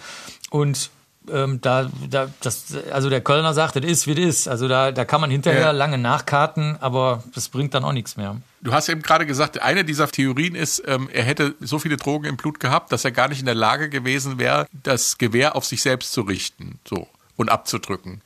[0.50, 0.90] Und
[1.30, 4.48] ähm, da, da, das, also der Kölner sagt, es ist, wie es ist.
[4.48, 5.70] Also da, da kann man hinterher ja.
[5.70, 8.36] lange nachkarten, aber das bringt dann auch nichts mehr.
[8.64, 12.24] Du hast eben gerade gesagt, eine dieser Theorien ist, ähm, er hätte so viele Drogen
[12.24, 15.66] im Blut gehabt, dass er gar nicht in der Lage gewesen wäre, das Gewehr auf
[15.66, 18.22] sich selbst zu richten, so und abzudrücken.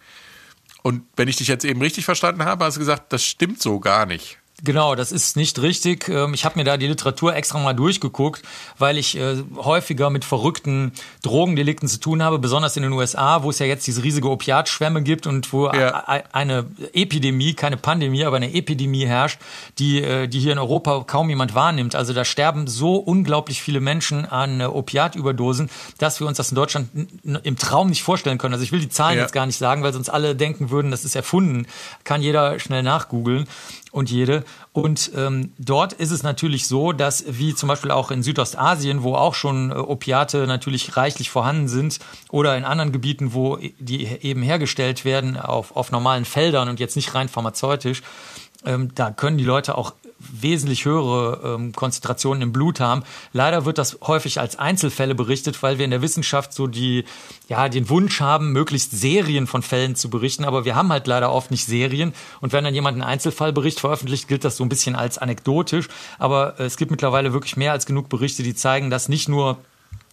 [0.83, 3.81] Und wenn ich dich jetzt eben richtig verstanden habe, hast du gesagt, das stimmt so
[3.81, 4.39] gar nicht.
[4.65, 6.09] Genau, das ist nicht richtig.
[6.09, 8.43] Ähm, Ich habe mir da die Literatur extra mal durchgeguckt,
[8.77, 10.91] weil ich äh, häufiger mit verrückten
[11.23, 15.03] Drogendelikten zu tun habe, besonders in den USA, wo es ja jetzt diese riesige Opiatschwämme
[15.03, 16.03] gibt und wo Ja.
[16.33, 19.39] eine Epidemie, keine Pandemie, aber eine Epidemie herrscht,
[19.79, 21.95] die, äh, die hier in Europa kaum jemand wahrnimmt.
[21.95, 26.57] Also da sterben so unglaublich viele Menschen an äh, Opiatüberdosen, dass wir uns das in
[26.57, 26.89] Deutschland
[27.45, 28.55] im Traum nicht vorstellen können.
[28.55, 29.23] Also ich will die Zahlen Ja.
[29.23, 31.67] jetzt gar nicht sagen, weil sonst alle denken würden, das ist erfunden.
[32.03, 33.47] Kann jeder schnell nachgoogeln
[33.93, 34.45] und jede.
[34.73, 39.15] Und ähm, dort ist es natürlich so, dass wie zum Beispiel auch in Südostasien, wo
[39.15, 41.99] auch schon äh, Opiate natürlich reichlich vorhanden sind,
[42.31, 46.97] oder in anderen Gebieten, wo die eben hergestellt werden auf, auf normalen Feldern und jetzt
[46.97, 48.03] nicht rein pharmazeutisch,
[48.65, 53.03] ähm, da können die Leute auch wesentlich höhere ähm, Konzentrationen im Blut haben.
[53.33, 57.05] Leider wird das häufig als Einzelfälle berichtet, weil wir in der Wissenschaft so die,
[57.49, 60.45] ja, den Wunsch haben, möglichst Serien von Fällen zu berichten.
[60.45, 62.13] Aber wir haben halt leider oft nicht Serien.
[62.41, 65.89] Und wenn dann jemand einen Einzelfallbericht veröffentlicht, gilt das so ein bisschen als anekdotisch.
[66.19, 69.59] Aber äh, es gibt mittlerweile wirklich mehr als genug Berichte, die zeigen, dass nicht nur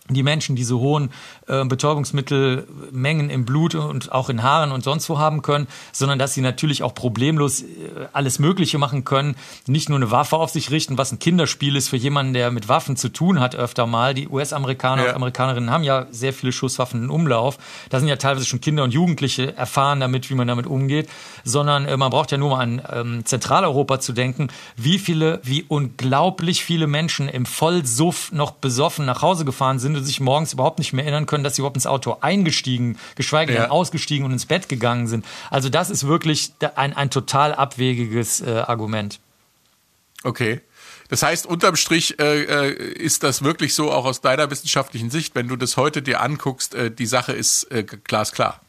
[0.09, 1.09] die Menschen diese hohen
[1.47, 6.33] äh, Betäubungsmittelmengen im Blut und auch in Haaren und sonst wo haben können, sondern dass
[6.33, 7.65] sie natürlich auch problemlos äh,
[8.13, 9.35] alles Mögliche machen können.
[9.65, 12.67] Nicht nur eine Waffe auf sich richten, was ein Kinderspiel ist für jemanden, der mit
[12.67, 14.13] Waffen zu tun hat öfter mal.
[14.13, 15.09] Die US-Amerikaner Ja.
[15.09, 17.57] und Amerikanerinnen haben ja sehr viele Schusswaffen in Umlauf.
[17.89, 21.09] Da sind ja teilweise schon Kinder und Jugendliche erfahren damit, wie man damit umgeht.
[21.43, 25.63] Sondern äh, man braucht ja nur mal an ähm, Zentraleuropa zu denken, wie viele, wie
[25.67, 30.79] unglaublich viele Menschen im Vollsuff noch besoffen nach Hause gefahren sind und sich morgens überhaupt
[30.79, 33.69] nicht mehr erinnern können, dass sie überhaupt ins Auto eingestiegen, geschweige denn Ja.
[33.69, 35.25] ausgestiegen und ins Bett gegangen sind.
[35.49, 39.19] Also das ist wirklich ein, ein total abwegiges äh, Argument.
[40.23, 40.61] Okay.
[41.07, 45.35] Das heißt, unterm Strich äh, äh, ist das wirklich so, auch aus deiner wissenschaftlichen Sicht,
[45.35, 48.59] wenn du das heute dir anguckst, äh, die Sache ist äh, glasklar.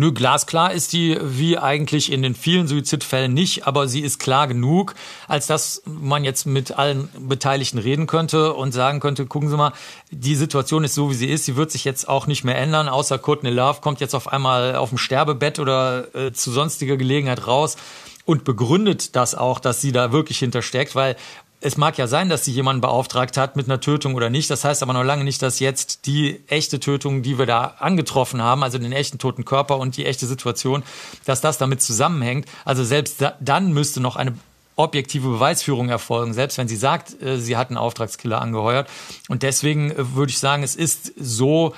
[0.00, 4.48] Nö, glasklar ist die, wie eigentlich in den vielen Suizidfällen nicht, aber sie ist klar
[4.48, 4.94] genug,
[5.28, 9.74] als dass man jetzt mit allen Beteiligten reden könnte und sagen könnte, gucken Sie mal,
[10.10, 12.88] die Situation ist so, wie sie ist, sie wird sich jetzt auch nicht mehr ändern,
[12.88, 17.46] außer Courtney Love kommt jetzt auf einmal auf dem Sterbebett oder äh, zu sonstiger Gelegenheit
[17.46, 17.76] raus
[18.24, 21.14] und begründet das auch, dass sie da wirklich hintersteckt, weil
[21.60, 24.50] es mag ja sein, dass sie jemanden beauftragt hat mit einer Tötung oder nicht.
[24.50, 28.40] Das heißt aber noch lange nicht, dass jetzt die echte Tötung, die wir da angetroffen
[28.42, 30.82] haben, also den echten toten Körper und die echte Situation,
[31.26, 32.48] dass das damit zusammenhängt.
[32.64, 34.34] Also selbst da, dann müsste noch eine
[34.76, 38.88] objektive Beweisführung erfolgen, selbst wenn sie sagt, äh, sie hat einen Auftragskiller angeheuert.
[39.28, 41.74] Und deswegen äh, würde ich sagen, es ist so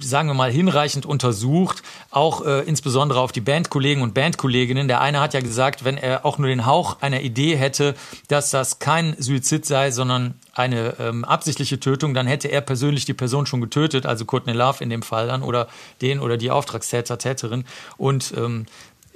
[0.00, 4.88] sagen wir mal, hinreichend untersucht, auch äh, insbesondere auf die Bandkollegen und Bandkolleginnen.
[4.88, 7.94] Der eine hat ja gesagt, wenn er auch nur den Hauch einer Idee hätte,
[8.28, 13.14] dass das kein Suizid sei, sondern eine ähm, absichtliche Tötung, dann hätte er persönlich die
[13.14, 15.68] Person schon getötet, also Courtney Love in dem Fall dann, oder
[16.00, 17.64] den oder die Auftragstäter, Täterin.
[17.96, 18.66] Und ähm,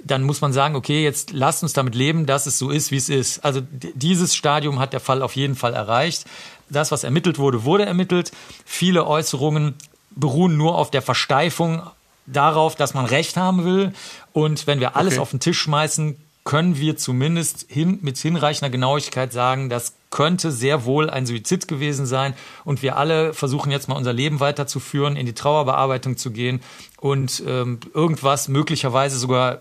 [0.03, 2.97] dann muss man sagen, okay, jetzt lasst uns damit leben, dass es so ist, wie
[2.97, 3.43] es ist.
[3.43, 6.25] Also dieses Stadium hat der Fall auf jeden Fall erreicht.
[6.69, 8.31] Das, was ermittelt wurde, wurde ermittelt.
[8.65, 9.75] Viele Äußerungen
[10.19, 11.81] beruhen nur auf der Versteifung
[12.25, 13.93] darauf, dass man Recht haben will.
[14.33, 15.21] Und wenn wir alles Okay.
[15.21, 20.85] auf den Tisch schmeißen, können wir zumindest hin, mit hinreichender Genauigkeit sagen, das könnte sehr
[20.85, 22.33] wohl ein Suizid gewesen sein.
[22.63, 26.61] Und wir alle versuchen jetzt mal unser Leben weiterzuführen, in die Trauerbearbeitung zu gehen
[27.01, 29.59] und ähm, irgendwas möglicherweise sogar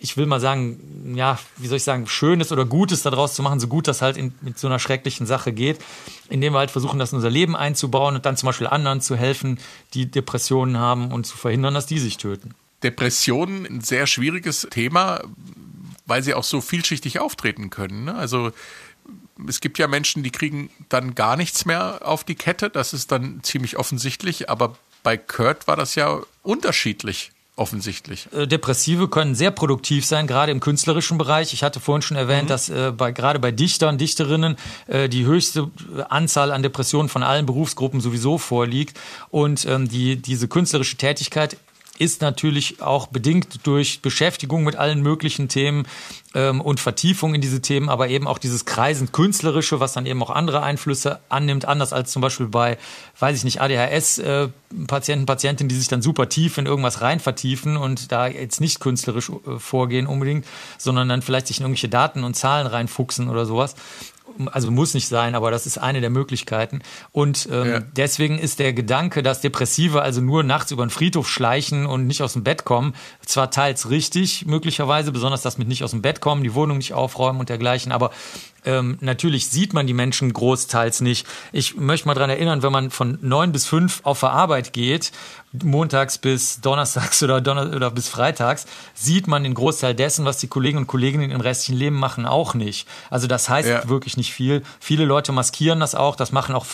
[0.00, 3.58] ich will mal sagen, ja, wie soll ich sagen, Schönes oder Gutes daraus zu machen,
[3.58, 5.78] so gut das halt in, mit so einer schrecklichen Sache geht,
[6.28, 9.16] indem wir halt versuchen, das in unser Leben einzubauen und dann zum Beispiel anderen zu
[9.16, 9.58] helfen,
[9.94, 12.54] die Depressionen haben und zu verhindern, dass die sich töten.
[12.84, 15.20] Depressionen ein sehr schwieriges Thema,
[16.06, 18.04] weil sie auch so vielschichtig auftreten können.
[18.04, 18.14] Ne?
[18.14, 18.52] Also
[19.48, 22.70] es gibt ja Menschen, die kriegen dann gar nichts mehr auf die Kette.
[22.70, 24.48] Das ist dann ziemlich offensichtlich.
[24.48, 28.28] Aber bei Kurt war das ja unterschiedlich offensichtlich.
[28.32, 31.52] Äh, Depressive können sehr produktiv sein, gerade im künstlerischen Bereich.
[31.52, 35.70] Ich hatte vorhin schon erwähnt, dass äh, bei, gerade bei Dichtern, Dichterinnen äh, die höchste
[36.08, 38.98] Anzahl an Depressionen von allen Berufsgruppen sowieso vorliegt.
[39.30, 41.56] Und ähm, die, diese künstlerische Tätigkeit
[41.98, 45.86] ist natürlich auch bedingt durch Beschäftigung mit allen möglichen Themen
[46.34, 50.22] ähm, und Vertiefung in diese Themen, aber eben auch dieses kreisend künstlerische, was dann eben
[50.22, 52.78] auch andere Einflüsse annimmt, anders als zum Beispiel bei,
[53.18, 58.12] weiß ich nicht, ADHS-Patienten, Patientinnen, die sich dann super tief in irgendwas rein vertiefen und
[58.12, 60.46] da jetzt nicht künstlerisch äh, vorgehen unbedingt,
[60.78, 63.74] sondern dann vielleicht sich in irgendwelche Daten und Zahlen reinfuchsen oder sowas
[64.46, 66.80] also muss nicht sein, aber das ist eine der Möglichkeiten.
[67.10, 67.80] Und ähm, Ja.
[67.80, 72.22] deswegen ist der Gedanke, dass Depressive also nur nachts über den Friedhof schleichen und nicht
[72.22, 72.94] aus dem Bett kommen,
[73.26, 76.92] zwar teils richtig, möglicherweise, besonders das mit nicht aus dem Bett kommen, die Wohnung nicht
[76.92, 78.10] aufräumen und dergleichen, aber
[78.68, 81.26] ähm, natürlich sieht man die Menschen großteils nicht.
[81.52, 85.10] Ich möchte mal dran erinnern, wenn man von neun bis fünf auf der Arbeit geht,
[85.52, 90.48] montags bis donnerstags oder, Donner oder bis freitags, sieht man den Großteil dessen, was die
[90.48, 92.86] Kollegen und Kolleginnen im restlichen Leben machen, auch nicht.
[93.08, 93.88] Also das heißt Ja.
[93.88, 94.62] wirklich nicht viel.
[94.80, 96.14] Viele Leute maskieren das auch.
[96.16, 96.66] Das machen auch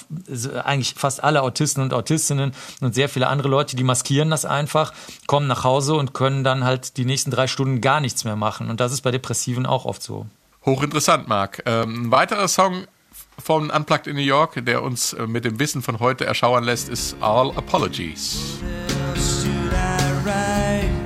[0.65, 4.93] eigentlich fast alle Autisten und Autistinnen und sehr viele andere Leute, die maskieren das einfach,
[5.29, 8.69] kommen nach Hause und können dann halt die nächsten drei Stunden gar nichts mehr machen.
[8.69, 10.27] Und das ist bei Depressiven auch oft so.
[10.65, 11.63] Hochinteressant, Marc.
[11.67, 12.87] Ähm, ein weiterer Song
[13.39, 16.89] von Unplugged in New York, der uns äh, mit dem Wissen von heute erschauern lässt,
[16.89, 18.61] ist All Apologies.
[19.15, 21.04] should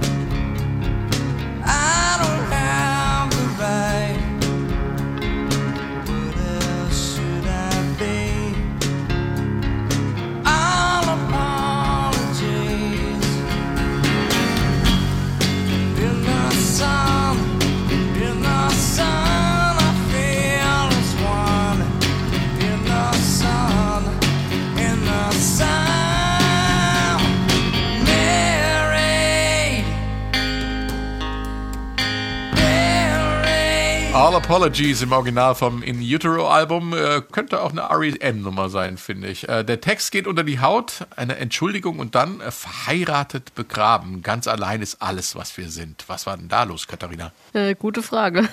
[34.28, 39.28] All Apologies im Original vom In Utero Album äh, könnte auch eine R.E.M.-Nummer sein, finde
[39.28, 39.48] ich.
[39.48, 44.20] Äh, der Text geht unter die Haut, eine Entschuldigung und dann äh, verheiratet, begraben.
[44.20, 46.04] Ganz allein ist alles, was wir sind.
[46.08, 47.32] Was war denn da los, Katharina?
[47.54, 48.46] Äh, gute Frage.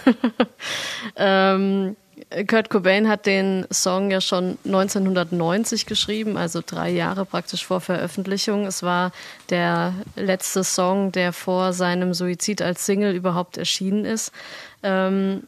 [1.17, 1.97] ähm,
[2.47, 8.65] Kurt Cobain hat den Song ja schon 1990 geschrieben, also drei Jahre praktisch vor Veröffentlichung.
[8.65, 9.11] Es war
[9.49, 14.31] der letzte Song, der vor seinem Suizid als Single überhaupt erschienen ist.
[14.81, 15.43] Ähm,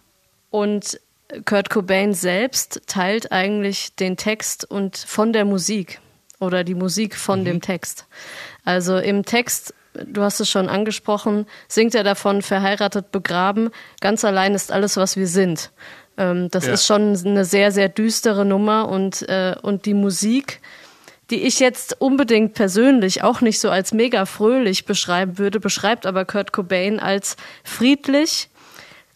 [0.49, 0.99] und
[1.45, 5.99] Kurt Cobain selbst teilt eigentlich den Text und von der Musik
[6.39, 8.05] oder die Musik von dem Text.
[8.63, 9.73] Also im Text,
[10.05, 15.17] du hast es schon angesprochen, singt er davon, verheiratet, begraben, ganz allein ist alles, was
[15.17, 15.71] wir sind.
[16.17, 16.73] Ähm, das Ja.
[16.73, 20.61] ist schon eine sehr, sehr düstere Nummer und, äh, und die Musik,
[21.29, 26.23] die ich jetzt unbedingt persönlich auch nicht so als mega fröhlich beschreiben würde, beschreibt aber
[26.23, 28.49] Kurt Cobain als friedlich,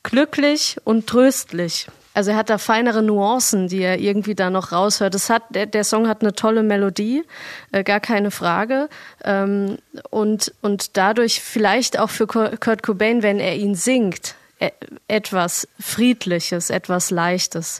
[0.04, 1.88] glücklich und tröstlich.
[2.14, 5.16] Also er hat da feinere Nuancen, die er irgendwie da noch raushört.
[5.16, 7.24] Es hat, der, der Song hat eine tolle Melodie,
[7.72, 8.90] äh, gar keine Frage.
[9.24, 9.78] Ähm,
[10.10, 14.72] und, und dadurch vielleicht auch für Kur- Kurt Cobain, wenn er ihn singt, e
[15.08, 17.80] etwas Friedliches, etwas Leichtes.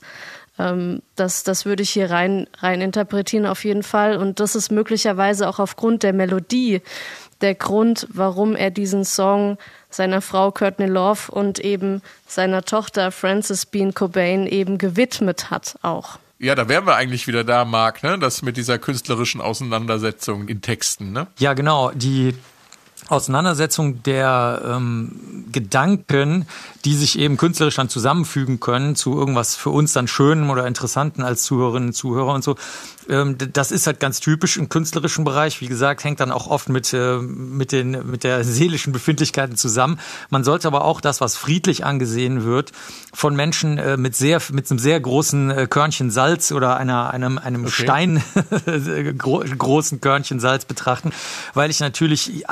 [0.57, 4.15] Ähm, das, das würde ich hier rein, rein interpretieren auf jeden Fall.
[4.15, 6.81] Und das ist möglicherweise auch aufgrund der Melodie
[7.41, 9.57] der Grund, warum er diesen Song
[9.93, 16.19] seiner Frau Courtney Love und eben seiner Tochter Frances Bean Cobain eben gewidmet hat auch.
[16.39, 18.17] Ja, da wären wir eigentlich wieder da, Marc, ne?
[18.17, 21.27] Das mit dieser künstlerischen Auseinandersetzung in Texten, ne?
[21.38, 21.91] Ja, genau.
[21.91, 22.34] Die
[23.12, 26.47] Auseinandersetzung der ähm, Gedanken,
[26.86, 31.24] die sich eben künstlerisch dann zusammenfügen können zu irgendwas für uns dann Schönem oder Interessanten
[31.24, 32.56] als Zuhörerinnen und Zuhörer und so.
[33.10, 35.62] Ähm, das ist halt ganz typisch im künstlerischen Bereich.
[35.62, 40.00] Wie gesagt, hängt dann auch oft mit, äh, mit, den, mit der seelischen Befindlichkeiten zusammen.
[40.30, 42.71] Man sollte aber auch das, was friedlich angesehen wird,
[43.13, 47.38] von Menschen äh, mit sehr, mit einem sehr großen äh, Körnchen Salz oder einer, einem,
[47.38, 48.24] einem Stein
[49.17, 51.12] gro großen Körnchen Salz betrachten,
[51.54, 52.45] weil ich natürlich äh,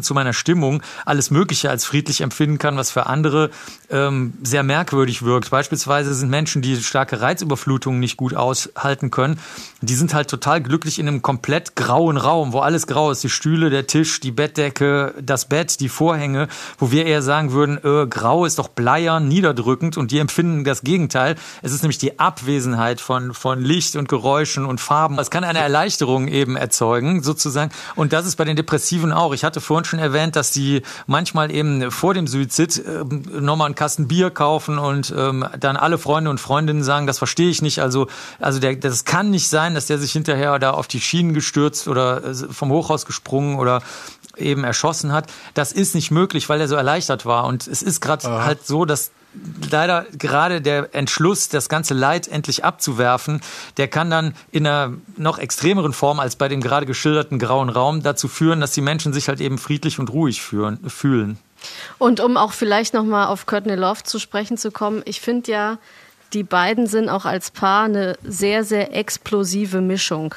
[0.00, 3.50] passend zu meiner Stimmung alles Mögliche als friedlich empfinden kann, was für andere
[3.90, 5.50] ähm, sehr merkwürdig wirkt.
[5.50, 9.38] Beispielsweise sind Menschen, die starke Reizüberflutungen nicht gut aushalten können,
[9.82, 13.24] die sind halt total glücklich in einem komplett grauen Raum, wo alles grau ist.
[13.24, 16.48] Die Stühle, der Tisch, die Bettdecke, das Bett, die Vorhänge,
[16.78, 20.82] wo wir eher sagen würden, äh, grau ist doch bleiern, niederdrückend und die empfinden das
[20.82, 21.36] Gegenteil.
[21.62, 25.16] Es ist nämlich die Abwesenheit von, von Licht und Geräuschen und Farben.
[25.16, 27.70] Das kann eine Erleichterung eben erzeugen, sozusagen.
[27.96, 29.32] Und das ist bei den Depressiven auch.
[29.32, 33.74] Ich hatte vorhin schon erwähnt, dass die manchmal eben vor dem Suizid ähm, nochmal einen
[33.80, 37.78] Kasten Bier kaufen und ähm, dann alle Freunde und Freundinnen sagen, das verstehe ich nicht.
[37.80, 41.32] Also, also der, das kann nicht sein, dass der sich hinterher da auf die Schienen
[41.32, 43.80] gestürzt oder äh, vom Hochhaus gesprungen oder
[44.36, 45.32] eben erschossen hat.
[45.54, 47.46] Das ist nicht möglich, weil er so erleichtert war.
[47.46, 49.12] Und es ist gerade halt so, dass
[49.70, 53.40] leider gerade der Entschluss, das ganze Leid endlich abzuwerfen,
[53.78, 58.02] der kann dann in einer noch extremeren Form als bei dem gerade geschilderten grauen Raum
[58.02, 61.38] dazu führen, dass die Menschen sich halt eben friedlich und ruhig führen, fühlen.
[61.98, 65.78] Und um auch vielleicht nochmal auf Courtney Love zu sprechen zu kommen, ich finde ja,
[66.32, 70.34] die beiden sind auch als Paar eine sehr, sehr explosive Mischung.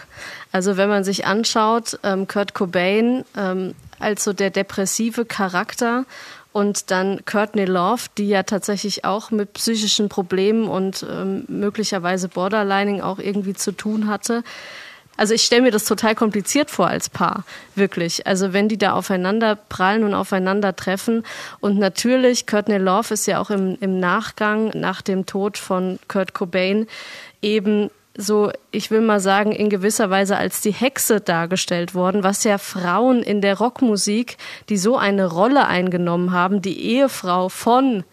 [0.52, 6.06] Also wenn man sich anschaut, ähm, Kurt Cobain ähm, als so der depressive Charakter
[6.52, 13.02] und dann Courtney Love, die ja tatsächlich auch mit psychischen Problemen und ähm, möglicherweise Borderlining
[13.02, 14.44] auch irgendwie zu tun hatte.
[15.16, 17.44] Also ich stelle mir das total kompliziert vor als Paar,
[17.76, 18.26] wirklich.
[18.26, 21.24] Also wenn die da aufeinander prallen und aufeinander treffen.
[21.60, 26.34] Und natürlich, Courtney Love ist ja auch im, im Nachgang, nach dem Tod von Kurt
[26.34, 26.88] Cobain,
[27.42, 32.44] eben so, ich will mal sagen, in gewisser Weise als die Hexe dargestellt worden, was
[32.44, 34.38] ja Frauen in der Rockmusik,
[34.70, 38.04] die so eine Rolle eingenommen haben, die Ehefrau von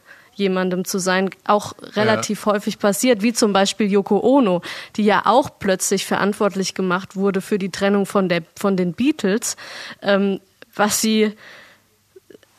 [0.40, 2.52] jemandem zu sein, auch relativ ja.
[2.52, 4.62] häufig passiert, wie zum Beispiel Yoko Ono,
[4.96, 9.56] die ja auch plötzlich verantwortlich gemacht wurde für die Trennung von, der, von den Beatles,
[10.02, 10.40] ähm,
[10.74, 11.36] was sie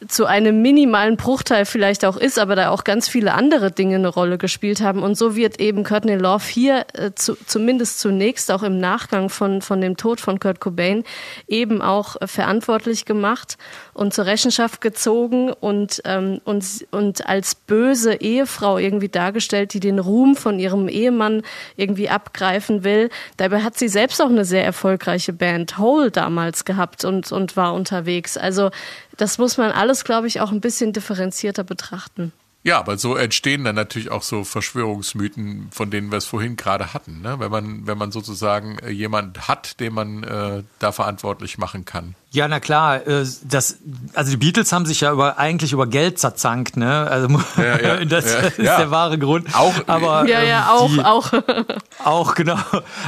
[0.08, 4.08] zu einem minimalen Bruchteil vielleicht auch ist, aber da auch ganz viele andere Dinge eine
[4.08, 5.04] Rolle gespielt haben.
[5.04, 9.62] Und so wird eben Courtney Love hier äh, zu, zumindest zunächst auch im Nachgang von,
[9.62, 11.04] von dem Tod von Kurt Cobain
[11.47, 13.58] eben auch äh, verantwortlich gemacht
[13.93, 19.99] und zur Rechenschaft gezogen und, ähm, und, und als böse Ehefrau irgendwie dargestellt, die den
[19.99, 21.43] Ruhm von ihrem Ehemann
[21.76, 23.10] irgendwie abgreifen will.
[23.38, 27.74] Dabei hat sie selbst auch eine sehr erfolgreiche Band, Hole, damals gehabt und, und war
[27.74, 28.38] unterwegs.
[28.38, 28.72] Also
[29.18, 32.32] das muss man alles, glaube ich, auch ein bisschen differenzierter betrachten.
[32.64, 36.93] Ja, aber so entstehen dann natürlich auch so Verschwörungsmythen, von denen wir es vorhin gerade
[36.93, 37.22] hatten.
[37.22, 37.39] Ne?
[37.39, 42.14] Wenn man, wenn man sozusagen äh, jemand hat, den man äh, da verantwortlich machen kann.
[42.30, 43.80] Ja, na klar, äh, das,
[44.14, 47.07] also die Beatles haben sich ja über, eigentlich über Geld zerzankt, ne?
[47.07, 49.55] Also ja, ja, das ja, ist der wahre Grund.
[49.55, 51.34] Auch, aber ja, ja, auch, die, auch,
[52.05, 52.59] auch genau.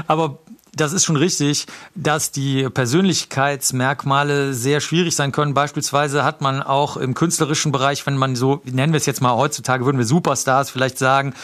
[0.07, 0.39] Aber
[0.75, 5.53] das ist schon richtig, dass die Persönlichkeitsmerkmale sehr schwierig sein können.
[5.53, 9.35] Beispielsweise hat man auch im künstlerischen Bereich, wenn man so, nennen wir es jetzt mal
[9.35, 11.35] heutzutage, würden wir Superstars vielleicht sagen,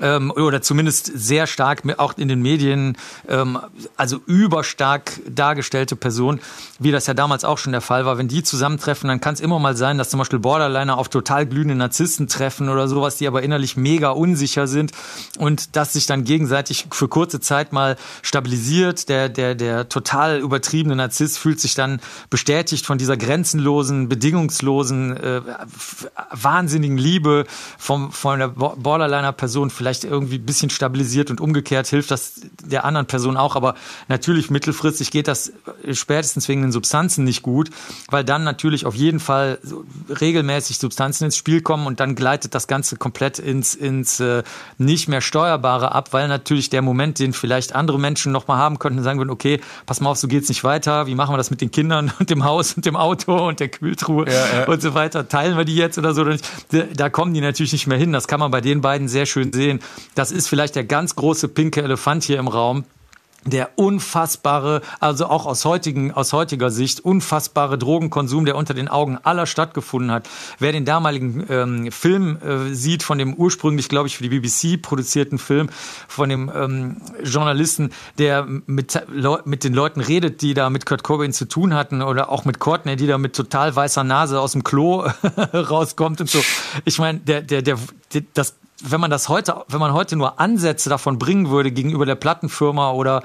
[0.00, 2.96] ähm, oder zumindest sehr stark auch in den Medien,
[3.28, 3.58] ähm,
[3.96, 6.40] also überstark dargestellte Personen,
[6.78, 8.16] wie das ja damals auch schon der Fall war.
[8.16, 11.44] Wenn die zusammentreffen, dann kann es immer mal sein, dass zum Beispiel Borderliner auf total
[11.44, 14.92] glühende Narzissten treffen oder sowas, die aber innerlich mega unsicher sind
[15.38, 19.08] und dass sich dann gegenseitig für kurze Zeit mal stabilisieren passiert.
[19.08, 22.00] Der, der, der total übertriebene Narzisst fühlt sich dann
[22.30, 25.40] bestätigt von dieser grenzenlosen, bedingungslosen, äh,
[26.30, 27.44] wahnsinnigen Liebe
[27.78, 33.06] vom, von der Borderliner-Person vielleicht irgendwie ein bisschen stabilisiert und umgekehrt hilft das der anderen
[33.06, 33.56] Person auch.
[33.56, 33.74] Aber
[34.08, 35.52] natürlich mittelfristig geht das
[35.92, 37.70] spätestens wegen den Substanzen nicht gut,
[38.10, 39.58] weil dann natürlich auf jeden Fall
[40.20, 44.42] regelmäßig Substanzen ins Spiel kommen und dann gleitet das Ganze komplett ins, ins äh,
[44.78, 48.78] nicht mehr Steuerbare ab, weil natürlich der Moment, den vielleicht andere Menschen nochmal haben, haben
[48.78, 51.06] könnten sagen würden, okay, pass mal auf, so geht's nicht weiter.
[51.06, 53.68] Wie machen wir das mit den Kindern und dem Haus und dem Auto und der
[53.68, 54.66] Kühltruhe ja, ja.
[54.66, 55.28] und so weiter?
[55.28, 56.24] Teilen wir die jetzt oder so?
[56.94, 58.12] Da kommen die natürlich nicht mehr hin.
[58.12, 59.80] Das kann man bei den beiden sehr schön sehen.
[60.14, 62.84] Das ist vielleicht der ganz große pinke Elefant hier im Raum
[63.44, 69.18] der unfassbare, also auch aus, heutigen, aus heutiger Sicht, unfassbare Drogenkonsum, der unter den Augen
[69.22, 70.28] aller stattgefunden hat.
[70.58, 74.82] Wer den damaligen ähm, Film äh, sieht, von dem ursprünglich, glaube ich, für die BBC
[74.82, 75.68] produzierten Film,
[76.08, 79.00] von dem ähm, Journalisten, der mit,
[79.44, 82.58] mit den Leuten redet, die da mit Kurt Cobain zu tun hatten, oder auch mit
[82.58, 85.06] Courtney, die da mit total weißer Nase aus dem Klo
[85.52, 86.40] rauskommt und so.
[86.84, 87.78] Ich meine, der, der, der,
[88.34, 92.14] das wenn man das heute, wenn man heute nur Ansätze davon bringen würde gegenüber der
[92.14, 93.22] Plattenfirma oder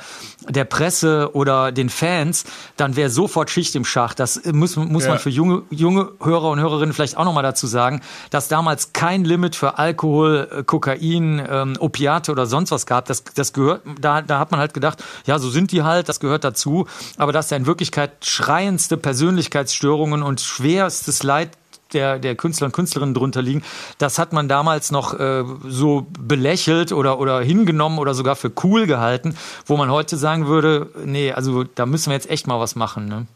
[0.49, 2.45] der Presse oder den Fans,
[2.75, 4.15] dann wäre sofort Schicht im Schach.
[4.15, 5.09] Das muss, muss ja.
[5.09, 8.01] man für junge, junge Hörer und Hörerinnen vielleicht auch nochmal dazu sagen,
[8.31, 13.05] dass damals kein Limit für Alkohol, äh, Kokain, ähm, Opiate oder sonst was gab.
[13.05, 16.19] Das, das gehört, da, da hat man halt gedacht, ja, so sind die halt, das
[16.19, 16.87] gehört dazu.
[17.17, 21.51] Aber dass da in Wirklichkeit schreiendste Persönlichkeitsstörungen und schwerstes Leid
[21.93, 23.63] der, der Künstler und Künstlerinnen drunter liegen,
[23.97, 28.87] das hat man damals noch äh, so belächelt oder, oder hingenommen oder sogar für cool
[28.87, 29.35] gehalten,
[29.65, 33.07] wo man heute sagen würde, nee, also da müssen wir jetzt echt mal was machen.
[33.07, 33.27] Ne?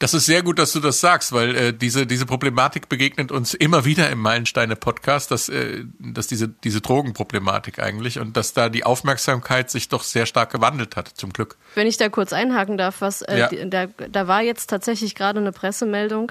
[0.00, 3.54] Das ist sehr gut, dass du das sagst, weil äh, diese diese Problematik begegnet uns
[3.54, 8.68] immer wieder im Meilensteine Podcast, dass äh, dass diese diese Drogenproblematik eigentlich und dass da
[8.68, 11.56] die Aufmerksamkeit sich doch sehr stark gewandelt hat, zum Glück.
[11.74, 13.64] Wenn ich da kurz einhaken darf, was äh, ja.
[13.64, 16.30] da da war jetzt tatsächlich gerade eine Pressemeldung,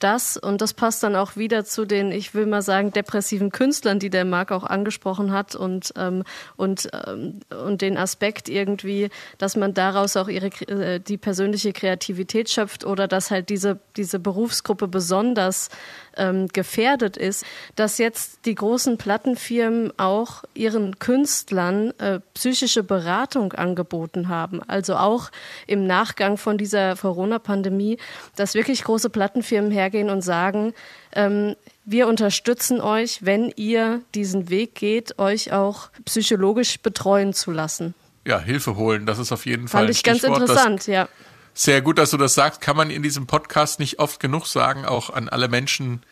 [0.00, 3.98] das, und das passt dann auch wieder zu den, ich will mal sagen, depressiven Künstlern,
[3.98, 6.24] die der Marc auch angesprochen hat und, ähm,
[6.56, 12.50] und, ähm, und den Aspekt irgendwie, dass man daraus auch ihre, äh, die persönliche Kreativität
[12.50, 15.68] schöpft oder dass halt diese, diese Berufsgruppe besonders
[16.16, 17.44] ähm, gefährdet ist,
[17.76, 24.62] dass jetzt die großen Plattenfirmen auch ihren Künstlern äh, psychische Beratung angeboten haben.
[24.66, 25.30] Also auch
[25.66, 27.98] im Nachgang von dieser Corona-Pandemie,
[28.36, 30.74] dass wirklich große Plattenfirmen hergehen und sagen,
[31.12, 37.94] ähm, wir unterstützen euch, wenn ihr diesen Weg geht, euch auch psychologisch betreuen zu lassen.
[38.26, 39.82] Ja, Hilfe holen, das ist auf jeden Fall.
[39.82, 41.08] Fand ich ganz interessant, ja.
[41.52, 42.60] Sehr gut, dass du das sagst.
[42.60, 46.02] Kann man in diesem Podcast nicht oft genug sagen, auch an alle Menschen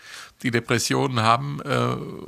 [0.43, 1.77] die Depressionen haben äh,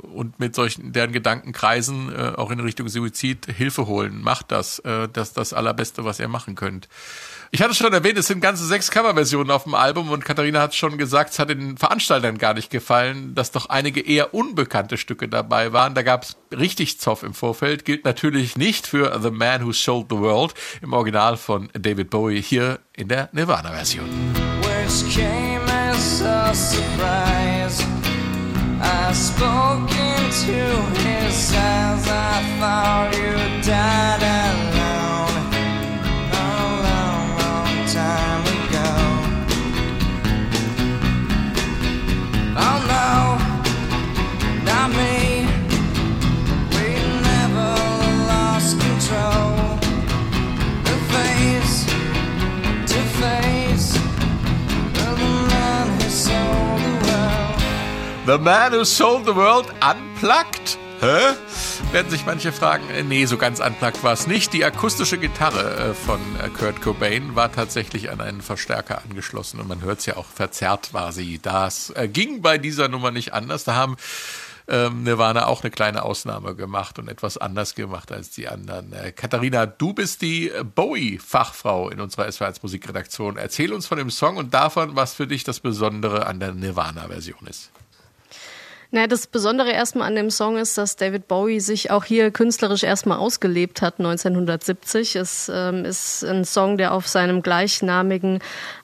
[0.07, 4.21] und mit solchen deren Gedankenkreisen äh, auch in Richtung Suizid Hilfe holen.
[4.21, 4.79] Macht das.
[4.79, 6.87] Äh, das das Allerbeste, was ihr machen könnt.
[7.51, 10.73] Ich hatte schon erwähnt, es sind ganze sechs Coverversionen auf dem Album und Katharina hat
[10.73, 15.27] schon gesagt, es hat den Veranstaltern gar nicht gefallen, dass doch einige eher unbekannte Stücke
[15.27, 15.93] dabei waren.
[15.93, 17.83] Da gab es richtig Zoff im Vorfeld.
[17.83, 22.41] Gilt natürlich nicht für The Man Who Sold the World im Original von David Bowie
[22.41, 24.07] hier in der Nirvana-Version.
[26.53, 27.90] surprise.
[28.83, 30.59] I spoke into
[31.01, 32.07] his eyes.
[32.07, 34.80] I thought you died
[58.31, 60.77] The Man Who Sold the World unplugged?
[61.01, 61.35] Hä?
[61.91, 64.53] Werden sich manche fragen, äh, nee, so ganz unplugged war es nicht.
[64.53, 69.67] Die akustische Gitarre äh, von äh, Kurt Cobain war tatsächlich an einen Verstärker angeschlossen und
[69.67, 71.39] man hört es ja auch, verzerrt war sie.
[71.41, 73.65] Das ging bei dieser Nummer nicht anders.
[73.65, 73.97] Da haben
[74.69, 78.95] ähm, Nirvana auch eine kleine Ausnahme gemacht und etwas anders gemacht als die anderen.
[79.13, 83.35] Katharina, du bist die Bowie-Fachfrau in unserer SW1 Musikredaktion.
[83.35, 87.45] Erzähl uns von dem Song und davon, was für dich das Besondere an der Nirvana-Version
[87.49, 87.71] ist.
[88.93, 92.83] Na, das Besondere erstmal an dem Song ist, dass David Bowie sich auch hier künstlerisch
[92.83, 95.15] erstmal ausgelebt hat 1970.
[95.15, 98.39] Es ähm, ist ein Song, der auf seinem gleichnamigen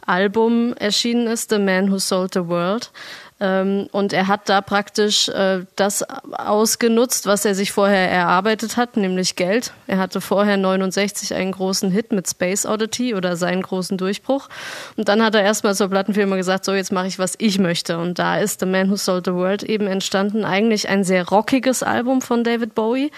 [0.05, 2.91] Album erschienen ist, The Man Who Sold the World.
[3.39, 8.97] Ähm, und er hat da praktisch äh, das ausgenutzt, was er sich vorher erarbeitet hat,
[8.97, 9.73] nämlich Geld.
[9.85, 14.49] Er hatte vorher 69 einen großen Hit mit Space Oddity oder seinen großen Durchbruch.
[14.95, 17.99] Und dann hat er erstmal zur Plattenfirma gesagt, so jetzt mache ich, was ich möchte.
[17.99, 20.43] Und da ist The Man Who Sold the World eben entstanden.
[20.43, 23.11] Eigentlich ein sehr rockiges Album von David Bowie,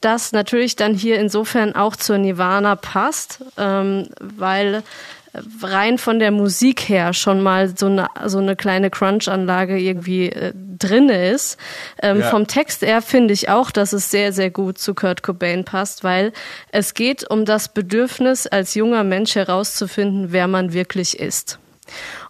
[0.00, 4.82] das natürlich dann hier insofern auch zur Nirvana passt, ähm, weil
[5.62, 10.52] rein von der Musik her schon mal so eine, so eine kleine Crunch-Anlage irgendwie äh,
[10.54, 11.58] drinne ist.
[12.02, 12.30] Ähm, Ja.
[12.30, 16.04] Vom Text her finde ich auch, dass es sehr, sehr gut zu Kurt Cobain passt,
[16.04, 16.32] weil
[16.72, 21.58] es geht um das Bedürfnis, als junger Mensch herauszufinden, wer man wirklich ist.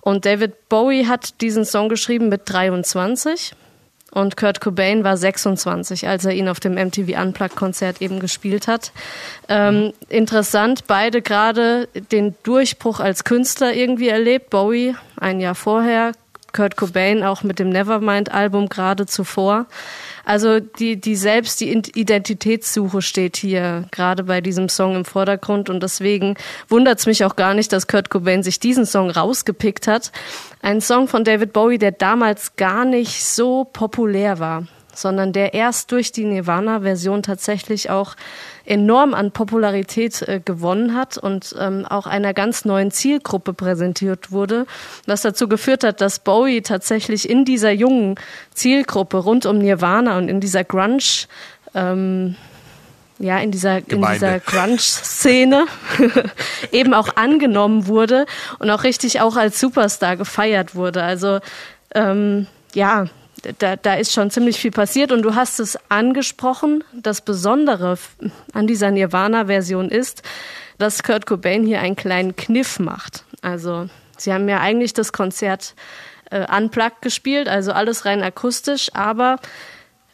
[0.01, 3.55] Und David Bowie hat diesen Song geschrieben mit 23
[4.13, 8.93] und Kurt Cobain war 26, als er ihn auf dem MTV Unplugged-Konzert eben gespielt hat.
[9.49, 14.51] Ähm, interessant, beide gerade den Durchbruch als Künstler irgendwie erlebt.
[14.51, 16.13] Bowie ein Jahr vorher,
[16.57, 19.67] Kurt Cobain auch mit dem Nevermind-Album gerade zuvor.
[20.25, 25.83] Also die, die selbst die Identitätssuche steht hier gerade bei diesem Song im Vordergrund und
[25.83, 26.35] deswegen
[26.69, 30.11] wundert es mich auch gar nicht, dass Kurt Cobain sich diesen Song rausgepickt hat.
[30.63, 34.67] Ein Song von David Bowie, der damals gar nicht so populär war,
[34.99, 38.16] sondern der erst durch die Nirvana-Version tatsächlich auch
[38.64, 44.66] enorm an Popularität äh, gewonnen hat und ähm, auch einer ganz neuen Zielgruppe präsentiert wurde,
[45.07, 48.16] was dazu geführt hat, dass Bowie tatsächlich in dieser jungen
[48.53, 51.26] Zielgruppe rund um Nirvana und in dieser Grunge
[51.74, 52.36] ähm,
[53.18, 54.14] ja, in dieser, in Gemeinde.
[54.18, 55.66] dieser Grunge-Szene
[56.72, 58.26] eben auch angenommen wurde
[58.59, 61.03] und auch richtig auch als Superstar gefeiert wurde.
[61.03, 61.40] Also
[61.94, 63.07] ähm, ja,
[63.59, 66.84] da, da ist schon ziemlich viel passiert und du hast es angesprochen.
[66.92, 67.99] Das Besondere
[68.53, 70.22] an dieser Nirvana-Version ist,
[70.78, 73.24] dass Kurt Cobain hier einen kleinen Kniff macht.
[73.42, 75.74] Also sie haben ja eigentlich das Konzert
[76.30, 79.38] äh, unplugged gespielt, also alles rein akustisch, aber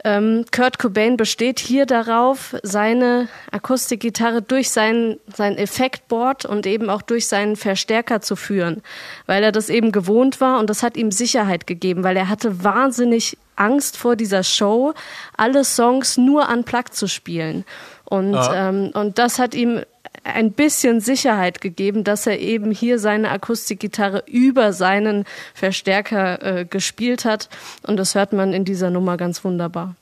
[0.05, 7.03] ähm, Kurt Cobain besteht hier darauf, seine Akustikgitarre durch sein, sein Effektboard und eben auch
[7.03, 8.83] durch seinen Verstärker zu führen,
[9.27, 12.65] weil er das eben gewohnt war und das hat ihm Sicherheit gegeben, weil er hatte
[12.65, 14.95] wahnsinnig Angst vor dieser Show,
[15.37, 17.65] alle Songs nur unplugged zu spielen.
[18.05, 19.81] Und, ähm, und das hat ihm
[20.25, 27.25] ein bisschen Sicherheit gegeben, dass er eben hier seine Akustikgitarre über seinen Verstärker äh, gespielt
[27.25, 27.49] hat.
[27.87, 29.95] Und das hört man in dieser Nummer ganz wunderbar.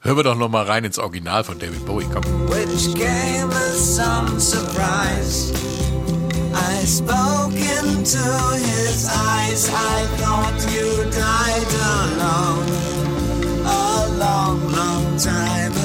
[0.00, 2.06] Hören wir doch noch mal rein ins Original von David Bowie.
[2.12, 2.22] Komm.
[2.48, 5.52] which came as some surprise.
[6.54, 8.24] I spoke into
[8.58, 9.70] his eyes.
[9.70, 12.68] I thought you died alone
[13.64, 15.81] a long, long time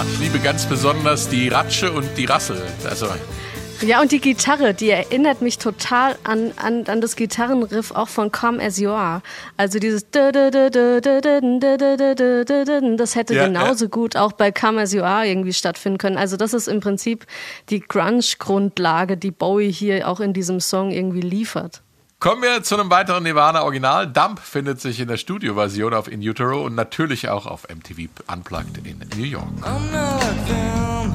[0.00, 2.56] Ah, ich liebe ganz besonders die Ratsche und die Rassel.
[2.88, 3.08] Also
[3.82, 8.32] Ja, und die Gitarre, die erinnert mich total an, an, an das Gitarrenriff auch von
[8.32, 9.20] Come As You Are.
[9.58, 10.34] Also dieses das
[13.14, 13.90] hätte Ja, genauso ja.
[13.90, 16.16] gut auch bei Come As You Are irgendwie stattfinden können.
[16.16, 17.26] Also das ist im Prinzip
[17.68, 21.82] die Grunge-Grundlage, die Bowie hier auch in diesem Song irgendwie liefert.
[22.20, 24.06] Kommen wir zu einem weiteren Nirvana-Original.
[24.06, 28.76] Dump findet sich in der Studioversion auf In Utero und natürlich auch auf MTV Unplugged
[28.86, 29.48] in New York.
[29.62, 31.14] I'm not like them,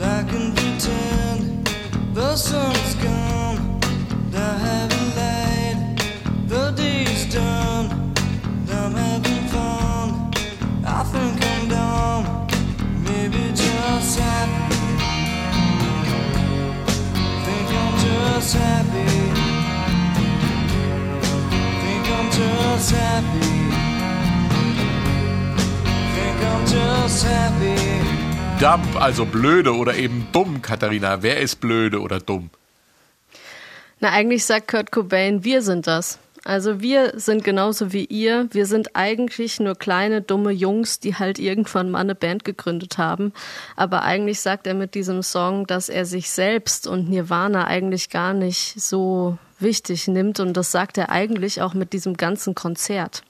[0.00, 1.68] I can pretend
[2.14, 3.80] the sun's gone,
[4.30, 5.98] the heavy light,
[6.48, 7.90] the day's done,
[8.72, 10.30] I'm having fun.
[10.86, 12.46] I think I'm dumb,
[13.04, 14.74] maybe just happy.
[17.44, 19.09] Think I'm just happy.
[22.40, 23.40] Just happy.
[26.14, 27.76] Think I'm just happy.
[28.60, 31.22] Dump, also blöde oder eben dumm, Katharina.
[31.22, 32.50] Wer ist blöde oder dumm?
[34.00, 36.18] Na, eigentlich sagt Kurt Cobain, wir sind das.
[36.44, 38.48] Also wir sind genauso wie ihr.
[38.50, 43.32] Wir sind eigentlich nur kleine, dumme Jungs, die halt irgendwann mal eine Band gegründet haben.
[43.76, 48.32] Aber eigentlich sagt er mit diesem Song, dass er sich selbst und Nirvana eigentlich gar
[48.32, 50.40] nicht so wichtig nimmt.
[50.40, 53.22] Und das sagt er eigentlich auch mit diesem ganzen Konzert.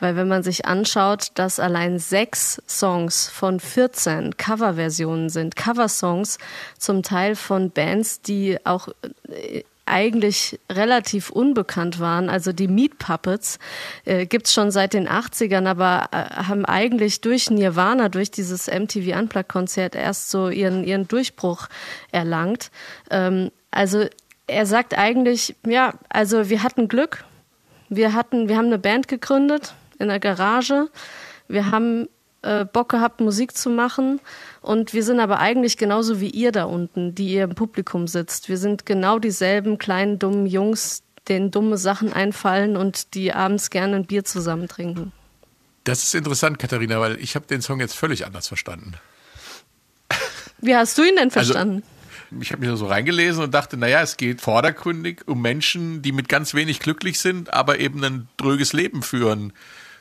[0.00, 6.38] Weil wenn man sich anschaut, dass allein sechs Songs von 14 Coverversionen sind, Coversongs
[6.78, 8.88] zum Teil von Bands, die auch
[9.28, 12.30] äh, eigentlich relativ unbekannt waren.
[12.30, 13.58] Also die Meat Puppets
[14.04, 19.18] äh, gibt's schon seit den 80ern, aber äh, haben eigentlich durch Nirvana, durch dieses MTV
[19.18, 21.68] Unplugged-Konzert erst so ihren, ihren Durchbruch
[22.12, 22.70] erlangt.
[23.10, 24.06] Ähm, also
[24.46, 27.24] er sagt eigentlich, ja, also wir hatten Glück.
[27.88, 30.88] Wir hatten, wir haben eine Band gegründet in der Garage.
[31.48, 32.08] Wir haben
[32.42, 34.20] äh, Bock gehabt, Musik zu machen.
[34.62, 38.48] Und wir sind aber eigentlich genauso wie ihr da unten, die ihr im Publikum sitzt.
[38.48, 43.96] Wir sind genau dieselben kleinen, dummen Jungs, denen dumme Sachen einfallen und die abends gerne
[43.96, 45.12] ein Bier zusammen trinken.
[45.84, 48.94] Das ist interessant, Katharina, weil ich habe den Song jetzt völlig anders verstanden.
[50.58, 51.82] Wie hast du ihn denn Also- verstanden?
[52.40, 56.12] Ich habe mich da so reingelesen und dachte, naja, es geht vordergründig um Menschen, die
[56.12, 59.52] mit ganz wenig glücklich sind, aber eben ein dröges Leben führen.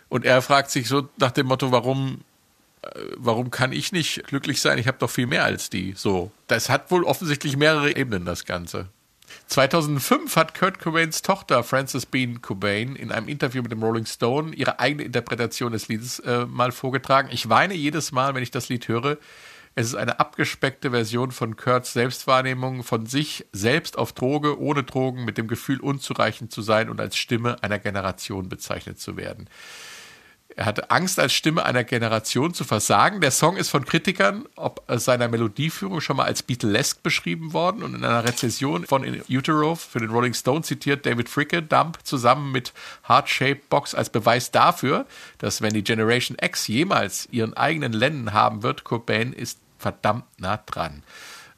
[0.09, 2.19] Und er fragt sich so nach dem Motto, warum,
[3.17, 4.77] warum kann ich nicht glücklich sein?
[4.77, 5.93] Ich habe doch viel mehr als die.
[5.95, 8.89] So, das hat wohl offensichtlich mehrere Ebenen, das Ganze.
[9.47, 14.53] 2005 hat Kurt Cobains Tochter Frances Bean Cobain in einem Interview mit dem Rolling Stone
[14.55, 17.29] ihre eigene Interpretation des Liedes äh, mal vorgetragen.
[17.31, 19.17] Ich weine jedes Mal, wenn ich das Lied höre.
[19.75, 25.25] Es ist eine abgespeckte Version von Kurts Selbstwahrnehmung von sich selbst auf Droge, ohne Drogen,
[25.25, 29.47] mit dem Gefühl unzureichend zu sein und als Stimme einer Generation bezeichnet zu werden.
[30.59, 33.21] Er hatte Angst, als Stimme einer Generation zu versagen.
[33.21, 37.81] Der Song ist von Kritikern ob äh, seiner Melodieführung schon mal als Beatlesque beschrieben worden
[37.81, 41.99] und in einer Rezession von In Utero für den Rolling Stone zitiert David Fricke Dump
[42.03, 42.73] zusammen mit
[43.07, 45.05] Heart Shaped Box als Beweis dafür,
[45.37, 50.57] dass wenn die Generation X jemals ihren eigenen Lennon haben wird, Cobain ist verdammt nah
[50.57, 51.03] dran.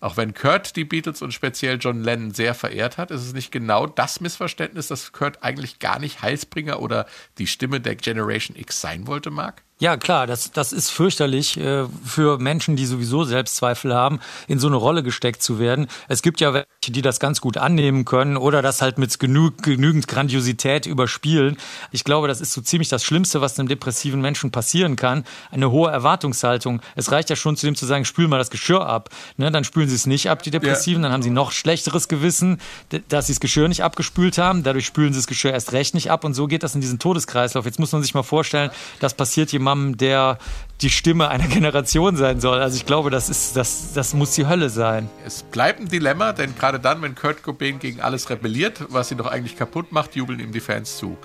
[0.02, 3.52] Auch wenn Kurt die Beatles und speziell John Lennon sehr verehrt hat, ist es nicht
[3.52, 7.06] genau das Missverständnis, dass Kurt eigentlich gar nicht Heilsbringer oder
[7.38, 9.64] die Stimme der Generation X sein wollte, Mark?
[9.82, 14.68] Ja, klar, das, das ist fürchterlich äh, für Menschen, die sowieso Selbstzweifel haben, in so
[14.68, 15.88] eine Rolle gesteckt zu werden.
[16.08, 19.64] Es gibt ja welche, die das ganz gut annehmen können oder das halt mit genug,
[19.64, 21.58] genügend Grandiosität überspielen.
[21.92, 25.24] Ich glaube, das ist so ziemlich das Schlimmste, was einem depressiven Menschen passieren kann.
[25.50, 26.84] Eine hohe Erwartungshaltung.
[26.96, 29.10] Es reicht ja schon zu dem zu sagen, spül mal das Geschirr ab.
[29.38, 31.02] Ne, dann spülen sie es nicht ab, die Depressiven.
[31.02, 32.62] Dann haben sie noch schlechteres Gewissen,
[33.10, 34.62] dass sie das Geschirr nicht abgespült haben.
[34.62, 36.24] Dadurch spülen sie das Geschirr erst recht nicht ab.
[36.24, 37.66] Und so geht das in diesen Todeskreislauf.
[37.66, 38.70] Jetzt muss man sich mal vorstellen,
[39.00, 40.38] das passiert jemandem, der
[40.82, 42.60] die Stimme einer Generation sein soll.
[42.60, 45.10] Also ich glaube, das ist, das, das muss die Hölle sein.
[45.26, 49.20] Es bleibt ein Dilemma, denn gerade dann, wenn Kurt Cobain gegen alles rebelliert, was ihn
[49.20, 51.18] doch eigentlich kaputt macht, jubeln ihm die Fans zu.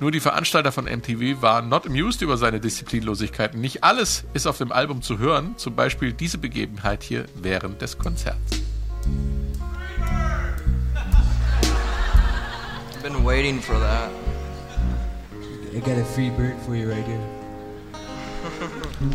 [0.00, 3.60] Nur die Veranstalter von MTV waren not amused über seine Disziplinlosigkeiten.
[3.60, 7.98] Nicht alles ist auf dem Album zu hören, zum Beispiel diese Begebenheit hier während des
[7.98, 8.60] Konzerts.
[13.02, 14.10] Been waiting for that.
[15.72, 17.35] I got a free bird for you right here.
[18.98, 19.08] Das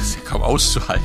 [0.00, 1.04] ist ja kaum auszuhalten.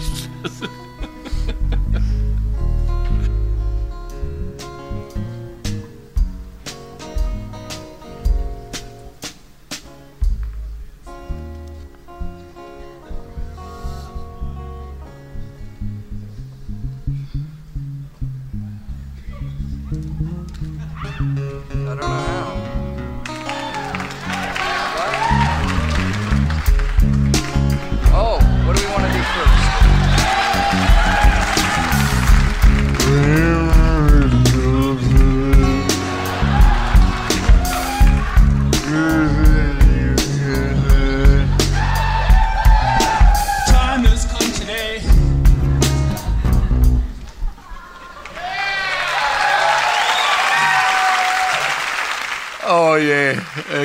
[52.67, 53.35] Äh,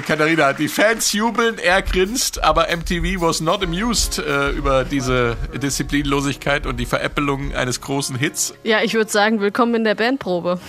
[0.06, 6.66] Katharina, die Fans jubeln, er grinst, aber MTV was not amused äh, über diese Disziplinlosigkeit
[6.66, 8.54] und die Veräppelung eines großen Hits.
[8.64, 10.60] Ja, ich würde sagen, willkommen in der Bandprobe.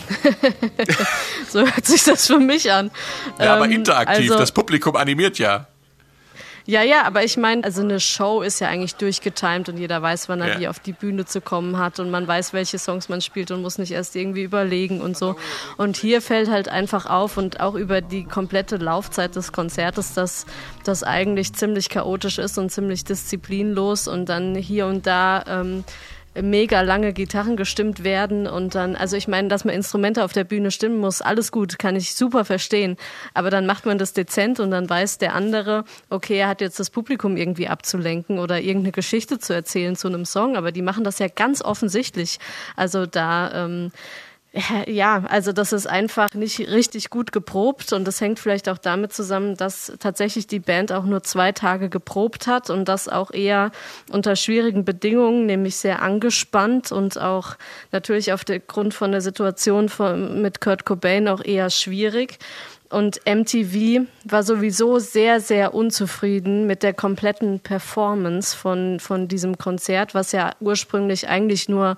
[1.50, 2.92] so hört sich das für mich an.
[3.40, 5.68] Ja, aber Ähm, interaktiv, also- das Publikum animiert ja.
[6.70, 10.30] Ja, ja, aber ich meine, also eine Show ist ja eigentlich durchgetimt und jeder weiß,
[10.30, 10.60] wann er Ja.
[10.60, 13.64] wie auf die Bühne zu kommen hat und man weiß, welche Songs man spielt und
[13.64, 15.36] muss nicht erst irgendwie überlegen und so.
[15.78, 20.46] Und hier fällt halt einfach auf und auch über die komplette Laufzeit des Konzertes, dass
[20.84, 25.84] das eigentlich ziemlich chaotisch ist und ziemlich disziplinlos und dann hier und da ähm,
[26.42, 30.44] mega lange Gitarren gestimmt werden und dann, also ich meine, dass man Instrumente auf der
[30.44, 32.98] Bühne stimmen muss, alles gut, kann ich super verstehen.
[33.34, 36.80] Aber dann macht man das dezent und dann weiß der andere, okay, er hat jetzt
[36.80, 41.04] das Publikum irgendwie abzulenken oder irgendeine Geschichte zu erzählen zu einem Song, aber die machen
[41.04, 42.40] das ja ganz offensichtlich.
[42.76, 43.92] Also da, ähm,
[44.88, 49.14] ja, also das ist einfach nicht richtig gut geprobt und das hängt vielleicht auch damit
[49.14, 53.72] zusammen, dass tatsächlich die Band auch nur zwei Tage geprobt hat und das auch eher
[54.12, 57.58] unter schwierigen Bedingungen, nämlich sehr angespannt und auch
[57.92, 62.40] natürlich auf der Grund von der Situation von, mit Kurt Cobain auch eher schwierig.
[62.90, 70.16] Und MTV war sowieso sehr, sehr unzufrieden mit der kompletten Performance von, von diesem Konzert,
[70.16, 71.98] was ja ursprünglich eigentlich nur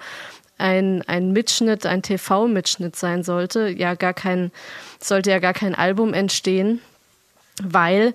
[0.62, 3.68] ein, ein Mitschnitt, ein TV-Mitschnitt sein sollte.
[3.68, 4.52] Ja, gar kein,
[5.00, 6.80] sollte ja gar kein Album entstehen
[7.64, 8.14] weil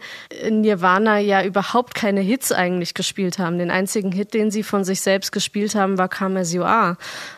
[0.48, 3.58] Nirvana ja überhaupt keine Hits eigentlich gespielt haben.
[3.58, 6.96] Den einzigen Hit, den sie von sich selbst gespielt haben, war Come As You Are.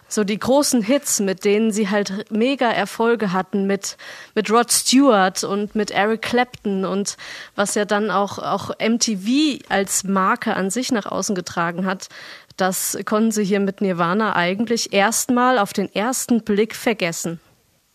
[0.09, 3.97] So die großen Hits, mit denen sie halt mega Erfolge hatten, mit,
[4.35, 7.17] mit Rod Stewart und mit Eric Clapton und
[7.57, 12.09] was ja dann auch, auch MTV als Marke an sich nach außen getragen hat,
[12.61, 17.41] das konnten sie hier mit Nirvana eigentlich erstmal auf den ersten Blick vergessen.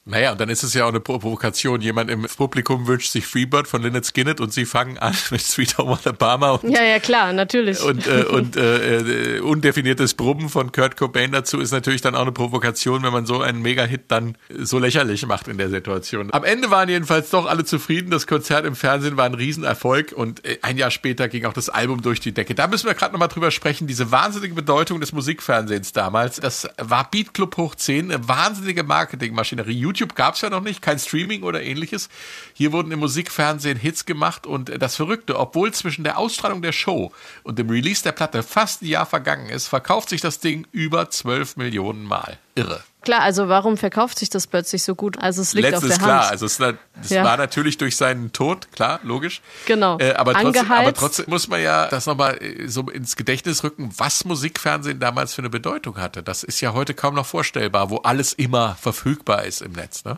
[0.05, 1.79] Naja, und dann ist es ja auch eine Provokation.
[1.79, 5.77] Jemand im Publikum wünscht sich Freebird von Lynyrd Skynyrd und sie fangen an mit Sweet
[5.77, 7.81] Home Alabama und Ja, ja, klar, natürlich.
[7.81, 12.23] und, äh, und äh, äh, undefiniertes Brummen von Kurt Cobain dazu ist natürlich dann auch
[12.23, 16.33] eine Provokation, wenn man so einen Mega-Hit dann so lächerlich macht in der Situation.
[16.33, 18.11] Am Ende waren jedenfalls doch alle zufrieden.
[18.11, 21.69] Das Konzert im Fernsehen war ein Riesenerfolg und äh, ein Jahr später ging auch das
[21.69, 22.55] Album durch die Decke.
[22.55, 23.87] Da müssen wir gerade nochmal drüber sprechen.
[23.87, 26.41] Diese wahnsinnige Bedeutung des Musikfernsehens damals.
[26.41, 29.92] Das war Beat Club hoch 10, eine wahnsinnige Marketingmaschinerie.
[29.93, 32.09] YouTube gab es ja noch nicht, kein Streaming oder ähnliches.
[32.53, 36.71] Hier wurden im Musikfernsehen Hits gemacht und äh, das Verrückte, obwohl zwischen der Ausstrahlung der
[36.71, 37.11] Show
[37.43, 41.09] und dem Release der Platte fast ein Jahr vergangen ist, verkauft sich das Ding über
[41.09, 42.39] 12 Millionen Mal.
[42.55, 42.83] Irre.
[43.03, 45.17] Klar, also warum verkauft sich das plötzlich so gut?
[45.21, 46.31] Also es liegt Letztes auf der klar, Hand.
[46.31, 46.75] also es, das
[47.09, 47.23] Ja.
[47.23, 49.41] war natürlich durch seinen Tod, klar, logisch.
[49.65, 49.97] Genau.
[49.99, 53.91] Äh, aber, trotzdem, aber trotzdem muss man ja das nochmal äh, so ins Gedächtnis rücken,
[53.97, 56.23] was Musikfernsehen damals für eine Bedeutung hatte.
[56.23, 60.05] Das ist ja heute kaum noch vorstellbar, wo alles immer verfügbar ist im Netz.
[60.05, 60.17] Ne?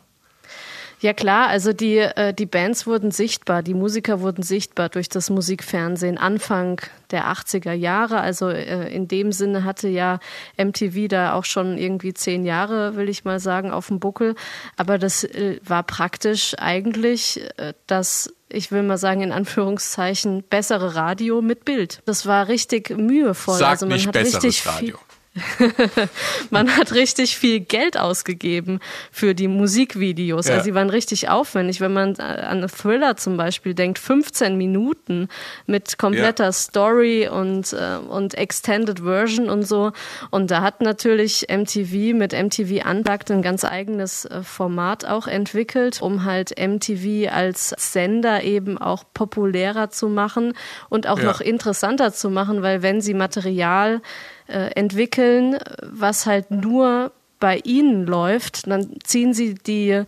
[1.00, 5.30] Ja klar, also die, äh, die Bands wurden sichtbar, die Musiker wurden sichtbar durch das
[5.30, 6.82] Musikfernsehen Anfang
[7.12, 8.22] der 80er Jahre.
[8.22, 10.20] Also äh, in dem Sinne hatte ja
[10.58, 14.36] MTV da auch schon irgendwie zehn Jahre, will ich mal sagen, auf dem Buckel.
[14.78, 20.96] Aber das äh, war praktisch eigentlich äh, das ich will mal sagen, in Anführungszeichen, bessere
[20.96, 22.02] Radio mit Bild.
[22.06, 23.58] Das war richtig mühevoll.
[23.58, 24.98] Sag also man nicht hat besseres richtig Radio.
[26.50, 28.80] man hat richtig viel Geld ausgegeben
[29.12, 30.48] für die Musikvideos.
[30.48, 30.54] Ja.
[30.56, 31.82] Also sie waren richtig aufwendig.
[31.82, 35.28] Wenn man an Thriller zum Beispiel denkt, 15 Minuten
[35.66, 36.52] mit kompletter Ja.
[36.52, 39.92] Story und, äh, und Extended Version und so.
[40.32, 46.02] Und da hat natürlich MTV mit MTV Unplugged ein ganz eigenes äh, Format auch entwickelt,
[46.02, 50.54] um halt MTV als Sender eben auch populärer zu machen
[50.90, 51.26] und auch Ja.
[51.26, 54.02] noch interessanter zu machen, weil wenn sie Material
[54.48, 60.06] äh, entwickeln, was halt nur bei ihnen läuft, dann ziehen sie die, äh,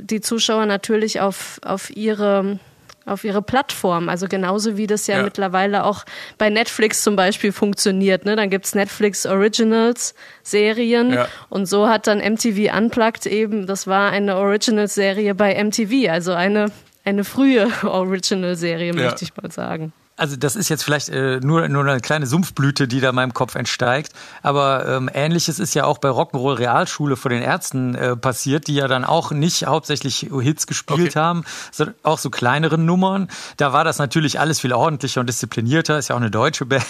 [0.00, 2.58] die Zuschauer natürlich auf, auf ihre
[3.04, 4.08] auf ihre Plattform.
[4.08, 5.22] Also genauso wie das ja, Ja.
[5.22, 6.04] mittlerweile auch
[6.38, 8.24] bei Netflix zum Beispiel funktioniert.
[8.24, 8.34] Ne?
[8.34, 10.12] Dann gibt's Netflix Originals
[10.42, 11.28] Serien Ja.
[11.48, 16.66] und so hat dann MTV Unplugged eben, das war eine Original-Serie bei MTV, also eine,
[17.04, 18.92] eine frühe Original-Serie, Ja.
[18.92, 19.92] möchte ich mal sagen.
[20.18, 23.54] Also das ist jetzt vielleicht äh, nur, nur eine kleine Sumpfblüte, die da meinem Kopf
[23.54, 24.12] entsteigt.
[24.42, 28.74] Aber ähm, ähnliches ist ja auch bei Rock'n'Roll Realschule vor den Ärzten äh, passiert, die
[28.76, 31.18] ja dann auch nicht hauptsächlich Hits gespielt Okay.
[31.18, 33.28] haben, sondern auch so kleinere Nummern.
[33.58, 35.98] Da war das natürlich alles viel ordentlicher und disziplinierter.
[35.98, 36.82] Ist ja auch eine deutsche Band.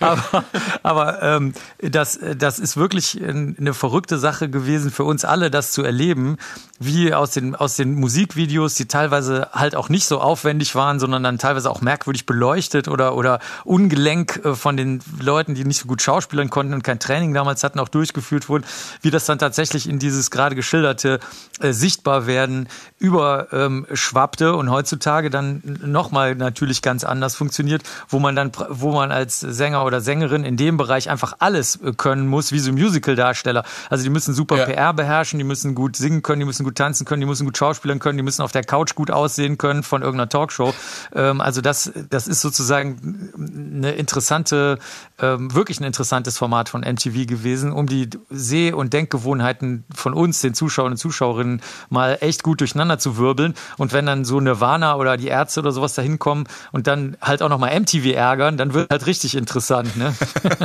[0.00, 0.44] aber
[0.82, 5.72] aber ähm, das, das ist wirklich ein- eine verrückte Sache gewesen für uns alle, das
[5.72, 6.36] zu erleben,
[6.78, 11.22] wie aus den, aus den Musikvideos, die teilweise halt auch nicht so aufwendig waren, sondern
[11.22, 15.78] dann teilweise auch merkwürdig merkwürdig beleuchtet oder, oder ungelenk äh, von den Leuten, die nicht
[15.78, 18.64] so gut schauspielern konnten und kein Training damals hatten, auch durchgeführt wurden,
[19.02, 21.20] wie das dann tatsächlich in dieses gerade geschilderte
[21.60, 28.50] äh, Sichtbarwerden überschwappte ähm, und heutzutage dann nochmal natürlich ganz anders funktioniert, wo man dann,
[28.68, 32.58] wo man als Sänger oder Sängerin in dem Bereich einfach alles äh, können muss, wie
[32.58, 33.64] so Musical-Darsteller.
[33.90, 34.64] Also die müssen super ja.
[34.64, 37.56] PR beherrschen, die müssen gut singen können, die müssen gut tanzen können, die müssen gut
[37.56, 40.74] schauspielern können, die müssen auf der Couch gut aussehen können von irgendeiner Talkshow.
[41.14, 44.78] Ähm, also das, das ist sozusagen eine interessante,
[45.20, 50.40] ähm, wirklich ein interessantes Format von MTV gewesen, um die Seh- und Denkgewohnheiten von uns,
[50.40, 53.54] den Zuschauern und Zuschauerinnen, mal echt gut durcheinander zu wirbeln.
[53.78, 57.42] Und wenn dann so Nirvana oder die Ärzte oder sowas da hinkommen und dann halt
[57.42, 59.96] auch nochmal MTV ärgern, dann wird halt richtig interessant.
[59.96, 60.14] Ne?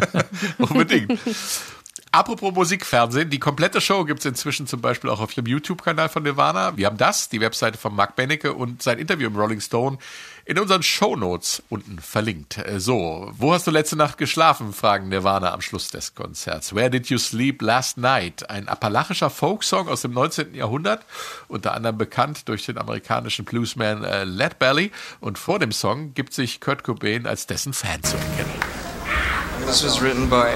[0.58, 1.20] Unbedingt.
[2.18, 6.24] Apropos Musikfernsehen, die komplette Show gibt es inzwischen zum Beispiel auch auf dem YouTube-Kanal von
[6.24, 6.76] Nirvana.
[6.76, 10.00] Wir haben das, die Webseite von Mark Benecke und sein Interview im Rolling Stone
[10.44, 12.58] in unseren Shownotes unten verlinkt.
[12.58, 14.74] Äh, so, wo hast du letzte Nacht geschlafen?
[14.74, 16.74] fragen Nirvana am Schluss des Konzerts.
[16.74, 18.50] Where did you sleep last night?
[18.50, 20.56] Ein appalachischer Folksong aus dem 19.
[20.56, 21.06] Jahrhundert,
[21.48, 24.92] unter anderem bekannt durch den amerikanischen Bluesman äh, Led Belly.
[25.20, 28.54] Und vor dem Song gibt sich Kurt Cobain als dessen Fan zu erkennen.
[29.68, 30.48] This was written by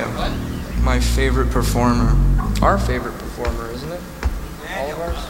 [0.83, 2.15] my favorite performer.
[2.61, 4.01] Our favorite performer, isn't it?
[4.77, 5.25] All of ours?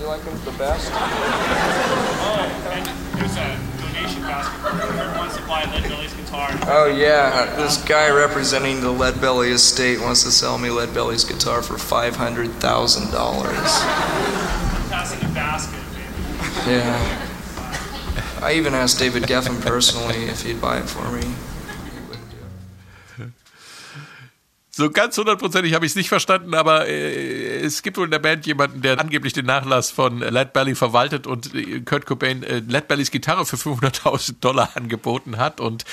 [0.00, 0.90] You like him the best?
[0.92, 2.86] Oh, and
[3.18, 4.54] there's a donation basket.
[4.60, 6.48] Whoever wants to buy Lead Belly's guitar.
[6.66, 11.24] Oh yeah, this guy representing the Lead Belly estate wants to sell me Lead Belly's
[11.24, 13.52] guitar for five hundred thousand dollars.
[14.88, 16.70] Passing a basket, baby.
[16.76, 17.26] Yeah.
[18.42, 21.34] I even asked David Geffen personally if he'd buy it for me.
[24.80, 28.18] So ganz hundertprozentig habe ich es nicht verstanden, aber äh, es gibt wohl in der
[28.18, 32.62] Band jemanden, der angeblich den Nachlass von Led Belly verwaltet und äh, Kurt Cobain äh,
[32.66, 35.84] Led Bellys Gitarre für 500.000 Dollar angeboten hat und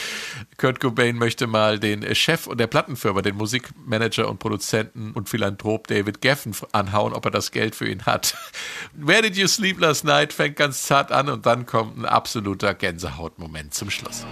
[0.56, 6.22] Kurt Cobain möchte mal den Chef der Plattenfirma, den Musikmanager und Produzenten und Philanthrop David
[6.22, 8.38] Geffen anhauen, ob er das Geld für ihn hat.
[8.94, 12.74] Where did you sleep last night fängt ganz zart an und dann kommt ein absoluter
[12.74, 14.26] Gänsehautmoment zum Schluss.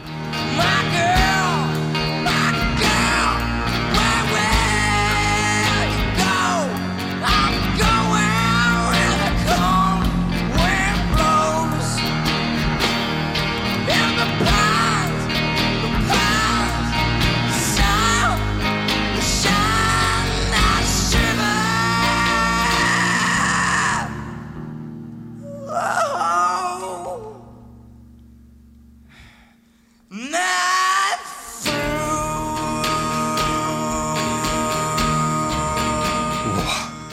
[0.56, 1.45] My girl,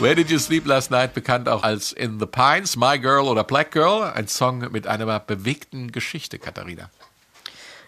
[0.02, 3.44] Where Did You Sleep Last Night, bekannt auch als In the Pines, My Girl oder
[3.44, 6.90] Black Girl, ein Song mit einer bewegten Geschichte, Katharina.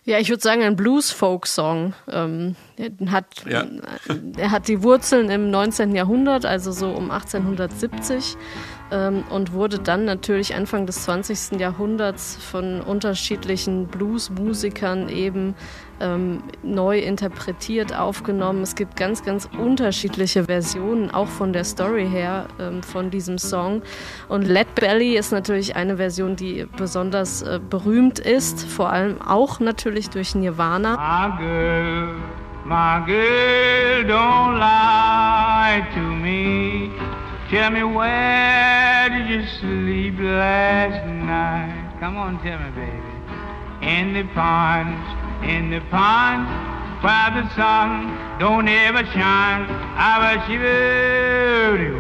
[0.04, 1.92] Ja, ich würde sagen, ein Blues-Folk-Song.
[2.08, 3.66] Ähm, er, hat, Ja.
[4.36, 5.96] er hat die Wurzeln im 19.
[5.96, 8.36] Jahrhundert, also so um 1870,
[8.91, 11.59] ähm, und wurde dann natürlich Anfang des 20.
[11.61, 15.55] Jahrhunderts von unterschiedlichen Blues-Musikern eben
[16.01, 18.62] ähm, neu interpretiert, aufgenommen.
[18.62, 23.82] Es gibt ganz, ganz unterschiedliche Versionen, auch von der Story her, ähm, von diesem Song.
[24.28, 29.61] Und Led Belly ist natürlich eine Version, die besonders äh, berühmt ist, vor allem auch
[29.61, 30.97] natürlich durch Nirvana.
[30.97, 32.14] My girl,
[32.64, 36.91] my girl, don't lie to me.
[37.55, 41.98] Tell me where did you sleep last night?
[42.00, 43.86] Come on, tell me, baby.
[43.86, 46.48] In the pond, in the pond,
[47.00, 49.70] where the sun don't ever shine.
[49.70, 51.92] I was shivered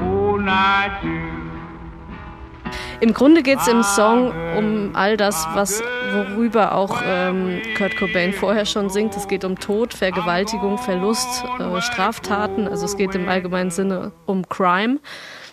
[0.00, 1.31] all night too.
[3.00, 8.32] Im Grunde geht es im Song um all das, was worüber auch ähm, Kurt Cobain
[8.32, 9.16] vorher schon singt.
[9.16, 12.68] Es geht um Tod, Vergewaltigung, Verlust, äh, Straftaten.
[12.68, 14.98] Also es geht im allgemeinen Sinne um Crime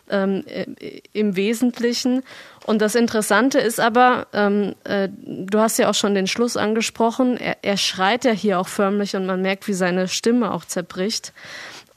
[0.10, 0.66] ähm, äh,
[1.14, 2.24] im Wesentlichen.
[2.66, 7.38] Und das Interessante ist aber, ähm, äh, du hast ja auch schon den Schluss angesprochen,
[7.38, 11.34] er, er schreit ja hier auch förmlich und man merkt, wie seine Stimme auch zerbricht.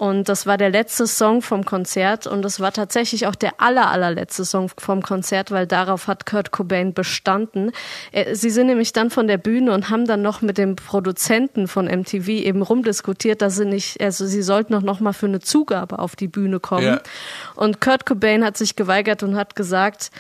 [0.03, 3.89] Und das war der letzte Song vom Konzert und das war tatsächlich auch der aller,
[3.89, 7.71] allerletzte Song vom Konzert, weil darauf hat Kurt Cobain bestanden.
[8.11, 11.69] Er- Sie sind nämlich dann von der Bühne und haben dann noch mit dem Produzenten
[11.69, 15.39] von MTV eben rumdiskutiert, dass sie nicht, also sie sollten noch, noch mal für eine
[15.39, 16.85] Zugabe auf die Bühne kommen.
[16.85, 17.01] Ja.
[17.55, 20.11] Und Kurt Cobain hat sich geweigert und hat gesagt,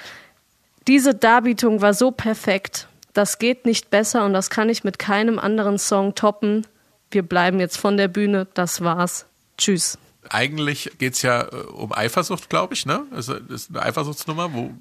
[0.86, 5.40] diese Darbietung war so perfekt, das geht nicht besser und das kann ich mit keinem
[5.40, 6.68] anderen Song toppen.
[7.10, 9.26] Wir bleiben jetzt von der Bühne, das war's.
[9.56, 9.98] Tschüss.
[10.28, 13.06] Eigentlich geht's ja äh, um Eifersucht, glaube ich, ne?
[13.10, 14.72] Also, das ist eine Eifersuchtsnummer, wo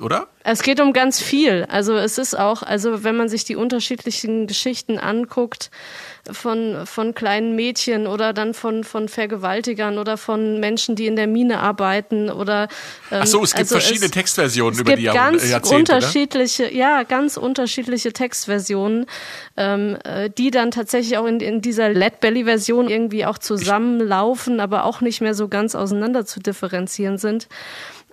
[0.00, 0.28] oder?
[0.42, 1.66] Es geht um ganz viel.
[1.68, 5.70] Also es ist auch, also wenn man sich die unterschiedlichen Geschichten anguckt,
[6.30, 11.26] von, von kleinen Mädchen oder dann von, von Vergewaltigern oder von Menschen, die in der
[11.26, 12.68] Mine arbeiten oder
[13.10, 15.92] ähm, Ach so, es gibt also verschiedene es, Textversionen es über gibt die ganz Jahrzehnte.
[15.92, 15.98] Ne?
[15.98, 19.06] unterschiedliche, ja, ganz unterschiedliche Textversionen,
[19.56, 24.60] ähm, äh, die dann tatsächlich auch in, in dieser Lead Belly Version irgendwie auch zusammenlaufen,
[24.60, 27.48] aber auch nicht mehr so ganz auseinander zu differenzieren sind.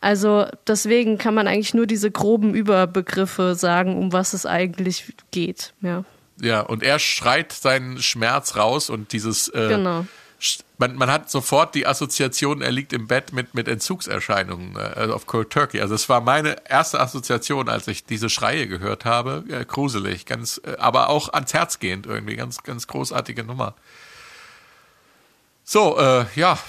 [0.01, 5.73] Also deswegen kann man eigentlich nur diese groben Überbegriffe sagen, um was es eigentlich geht.
[5.81, 6.03] Ja.
[6.39, 9.47] Ja, und er schreit seinen Schmerz raus und dieses.
[9.49, 10.05] Äh, Genau.
[10.77, 15.15] Man, man hat sofort die Assoziation, er liegt im Bett mit, mit Entzugserscheinungen äh, also
[15.15, 15.81] auf Cold Turkey.
[15.81, 19.43] Also es war meine erste Assoziation, als ich diese Schreie gehört habe.
[19.49, 22.35] Äh, gruselig, ganz, äh, aber auch ans Herz gehend irgendwie.
[22.35, 23.73] Ganz, ganz großartige Nummer.
[25.63, 26.59] So, äh, ja,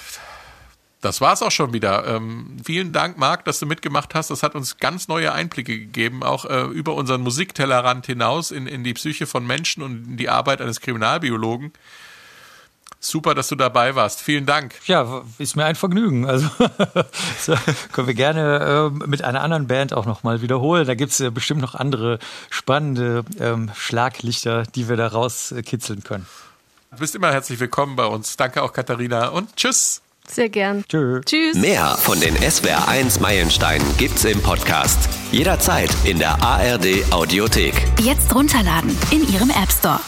[1.01, 2.05] das war's auch schon wieder.
[2.07, 4.29] Ähm, vielen Dank, Marc, dass du mitgemacht hast.
[4.31, 8.83] Das hat uns ganz neue Einblicke gegeben, auch äh, über unseren Musiktellerrand hinaus in, in
[8.83, 11.71] die Psyche von Menschen und in die Arbeit eines Kriminalbiologen.
[13.01, 14.21] Super, dass du dabei warst.
[14.21, 14.75] Vielen Dank.
[14.85, 16.25] Ja, ist mir ein Vergnügen.
[16.25, 16.49] Also
[17.39, 17.55] so,
[17.93, 20.85] können wir gerne ähm, mit einer anderen Band auch nochmal wiederholen.
[20.85, 22.19] Da gibt's äh, bestimmt noch andere
[22.49, 26.25] spannende ähm, Schlaglichter, die wir da rauskitzeln können.
[26.91, 28.35] Du bist immer herzlich willkommen bei uns.
[28.35, 29.29] Danke auch, Katharina.
[29.29, 30.01] Und tschüss.
[30.31, 30.83] Sehr gern.
[30.87, 31.21] Tschö.
[31.25, 31.55] Tschüss.
[31.57, 35.09] Mehr von den SWR1 Meilensteinen gibt's im Podcast.
[35.31, 37.73] Jederzeit in der ARD Audiothek.
[37.99, 39.99] Jetzt runterladen in Ihrem App Store.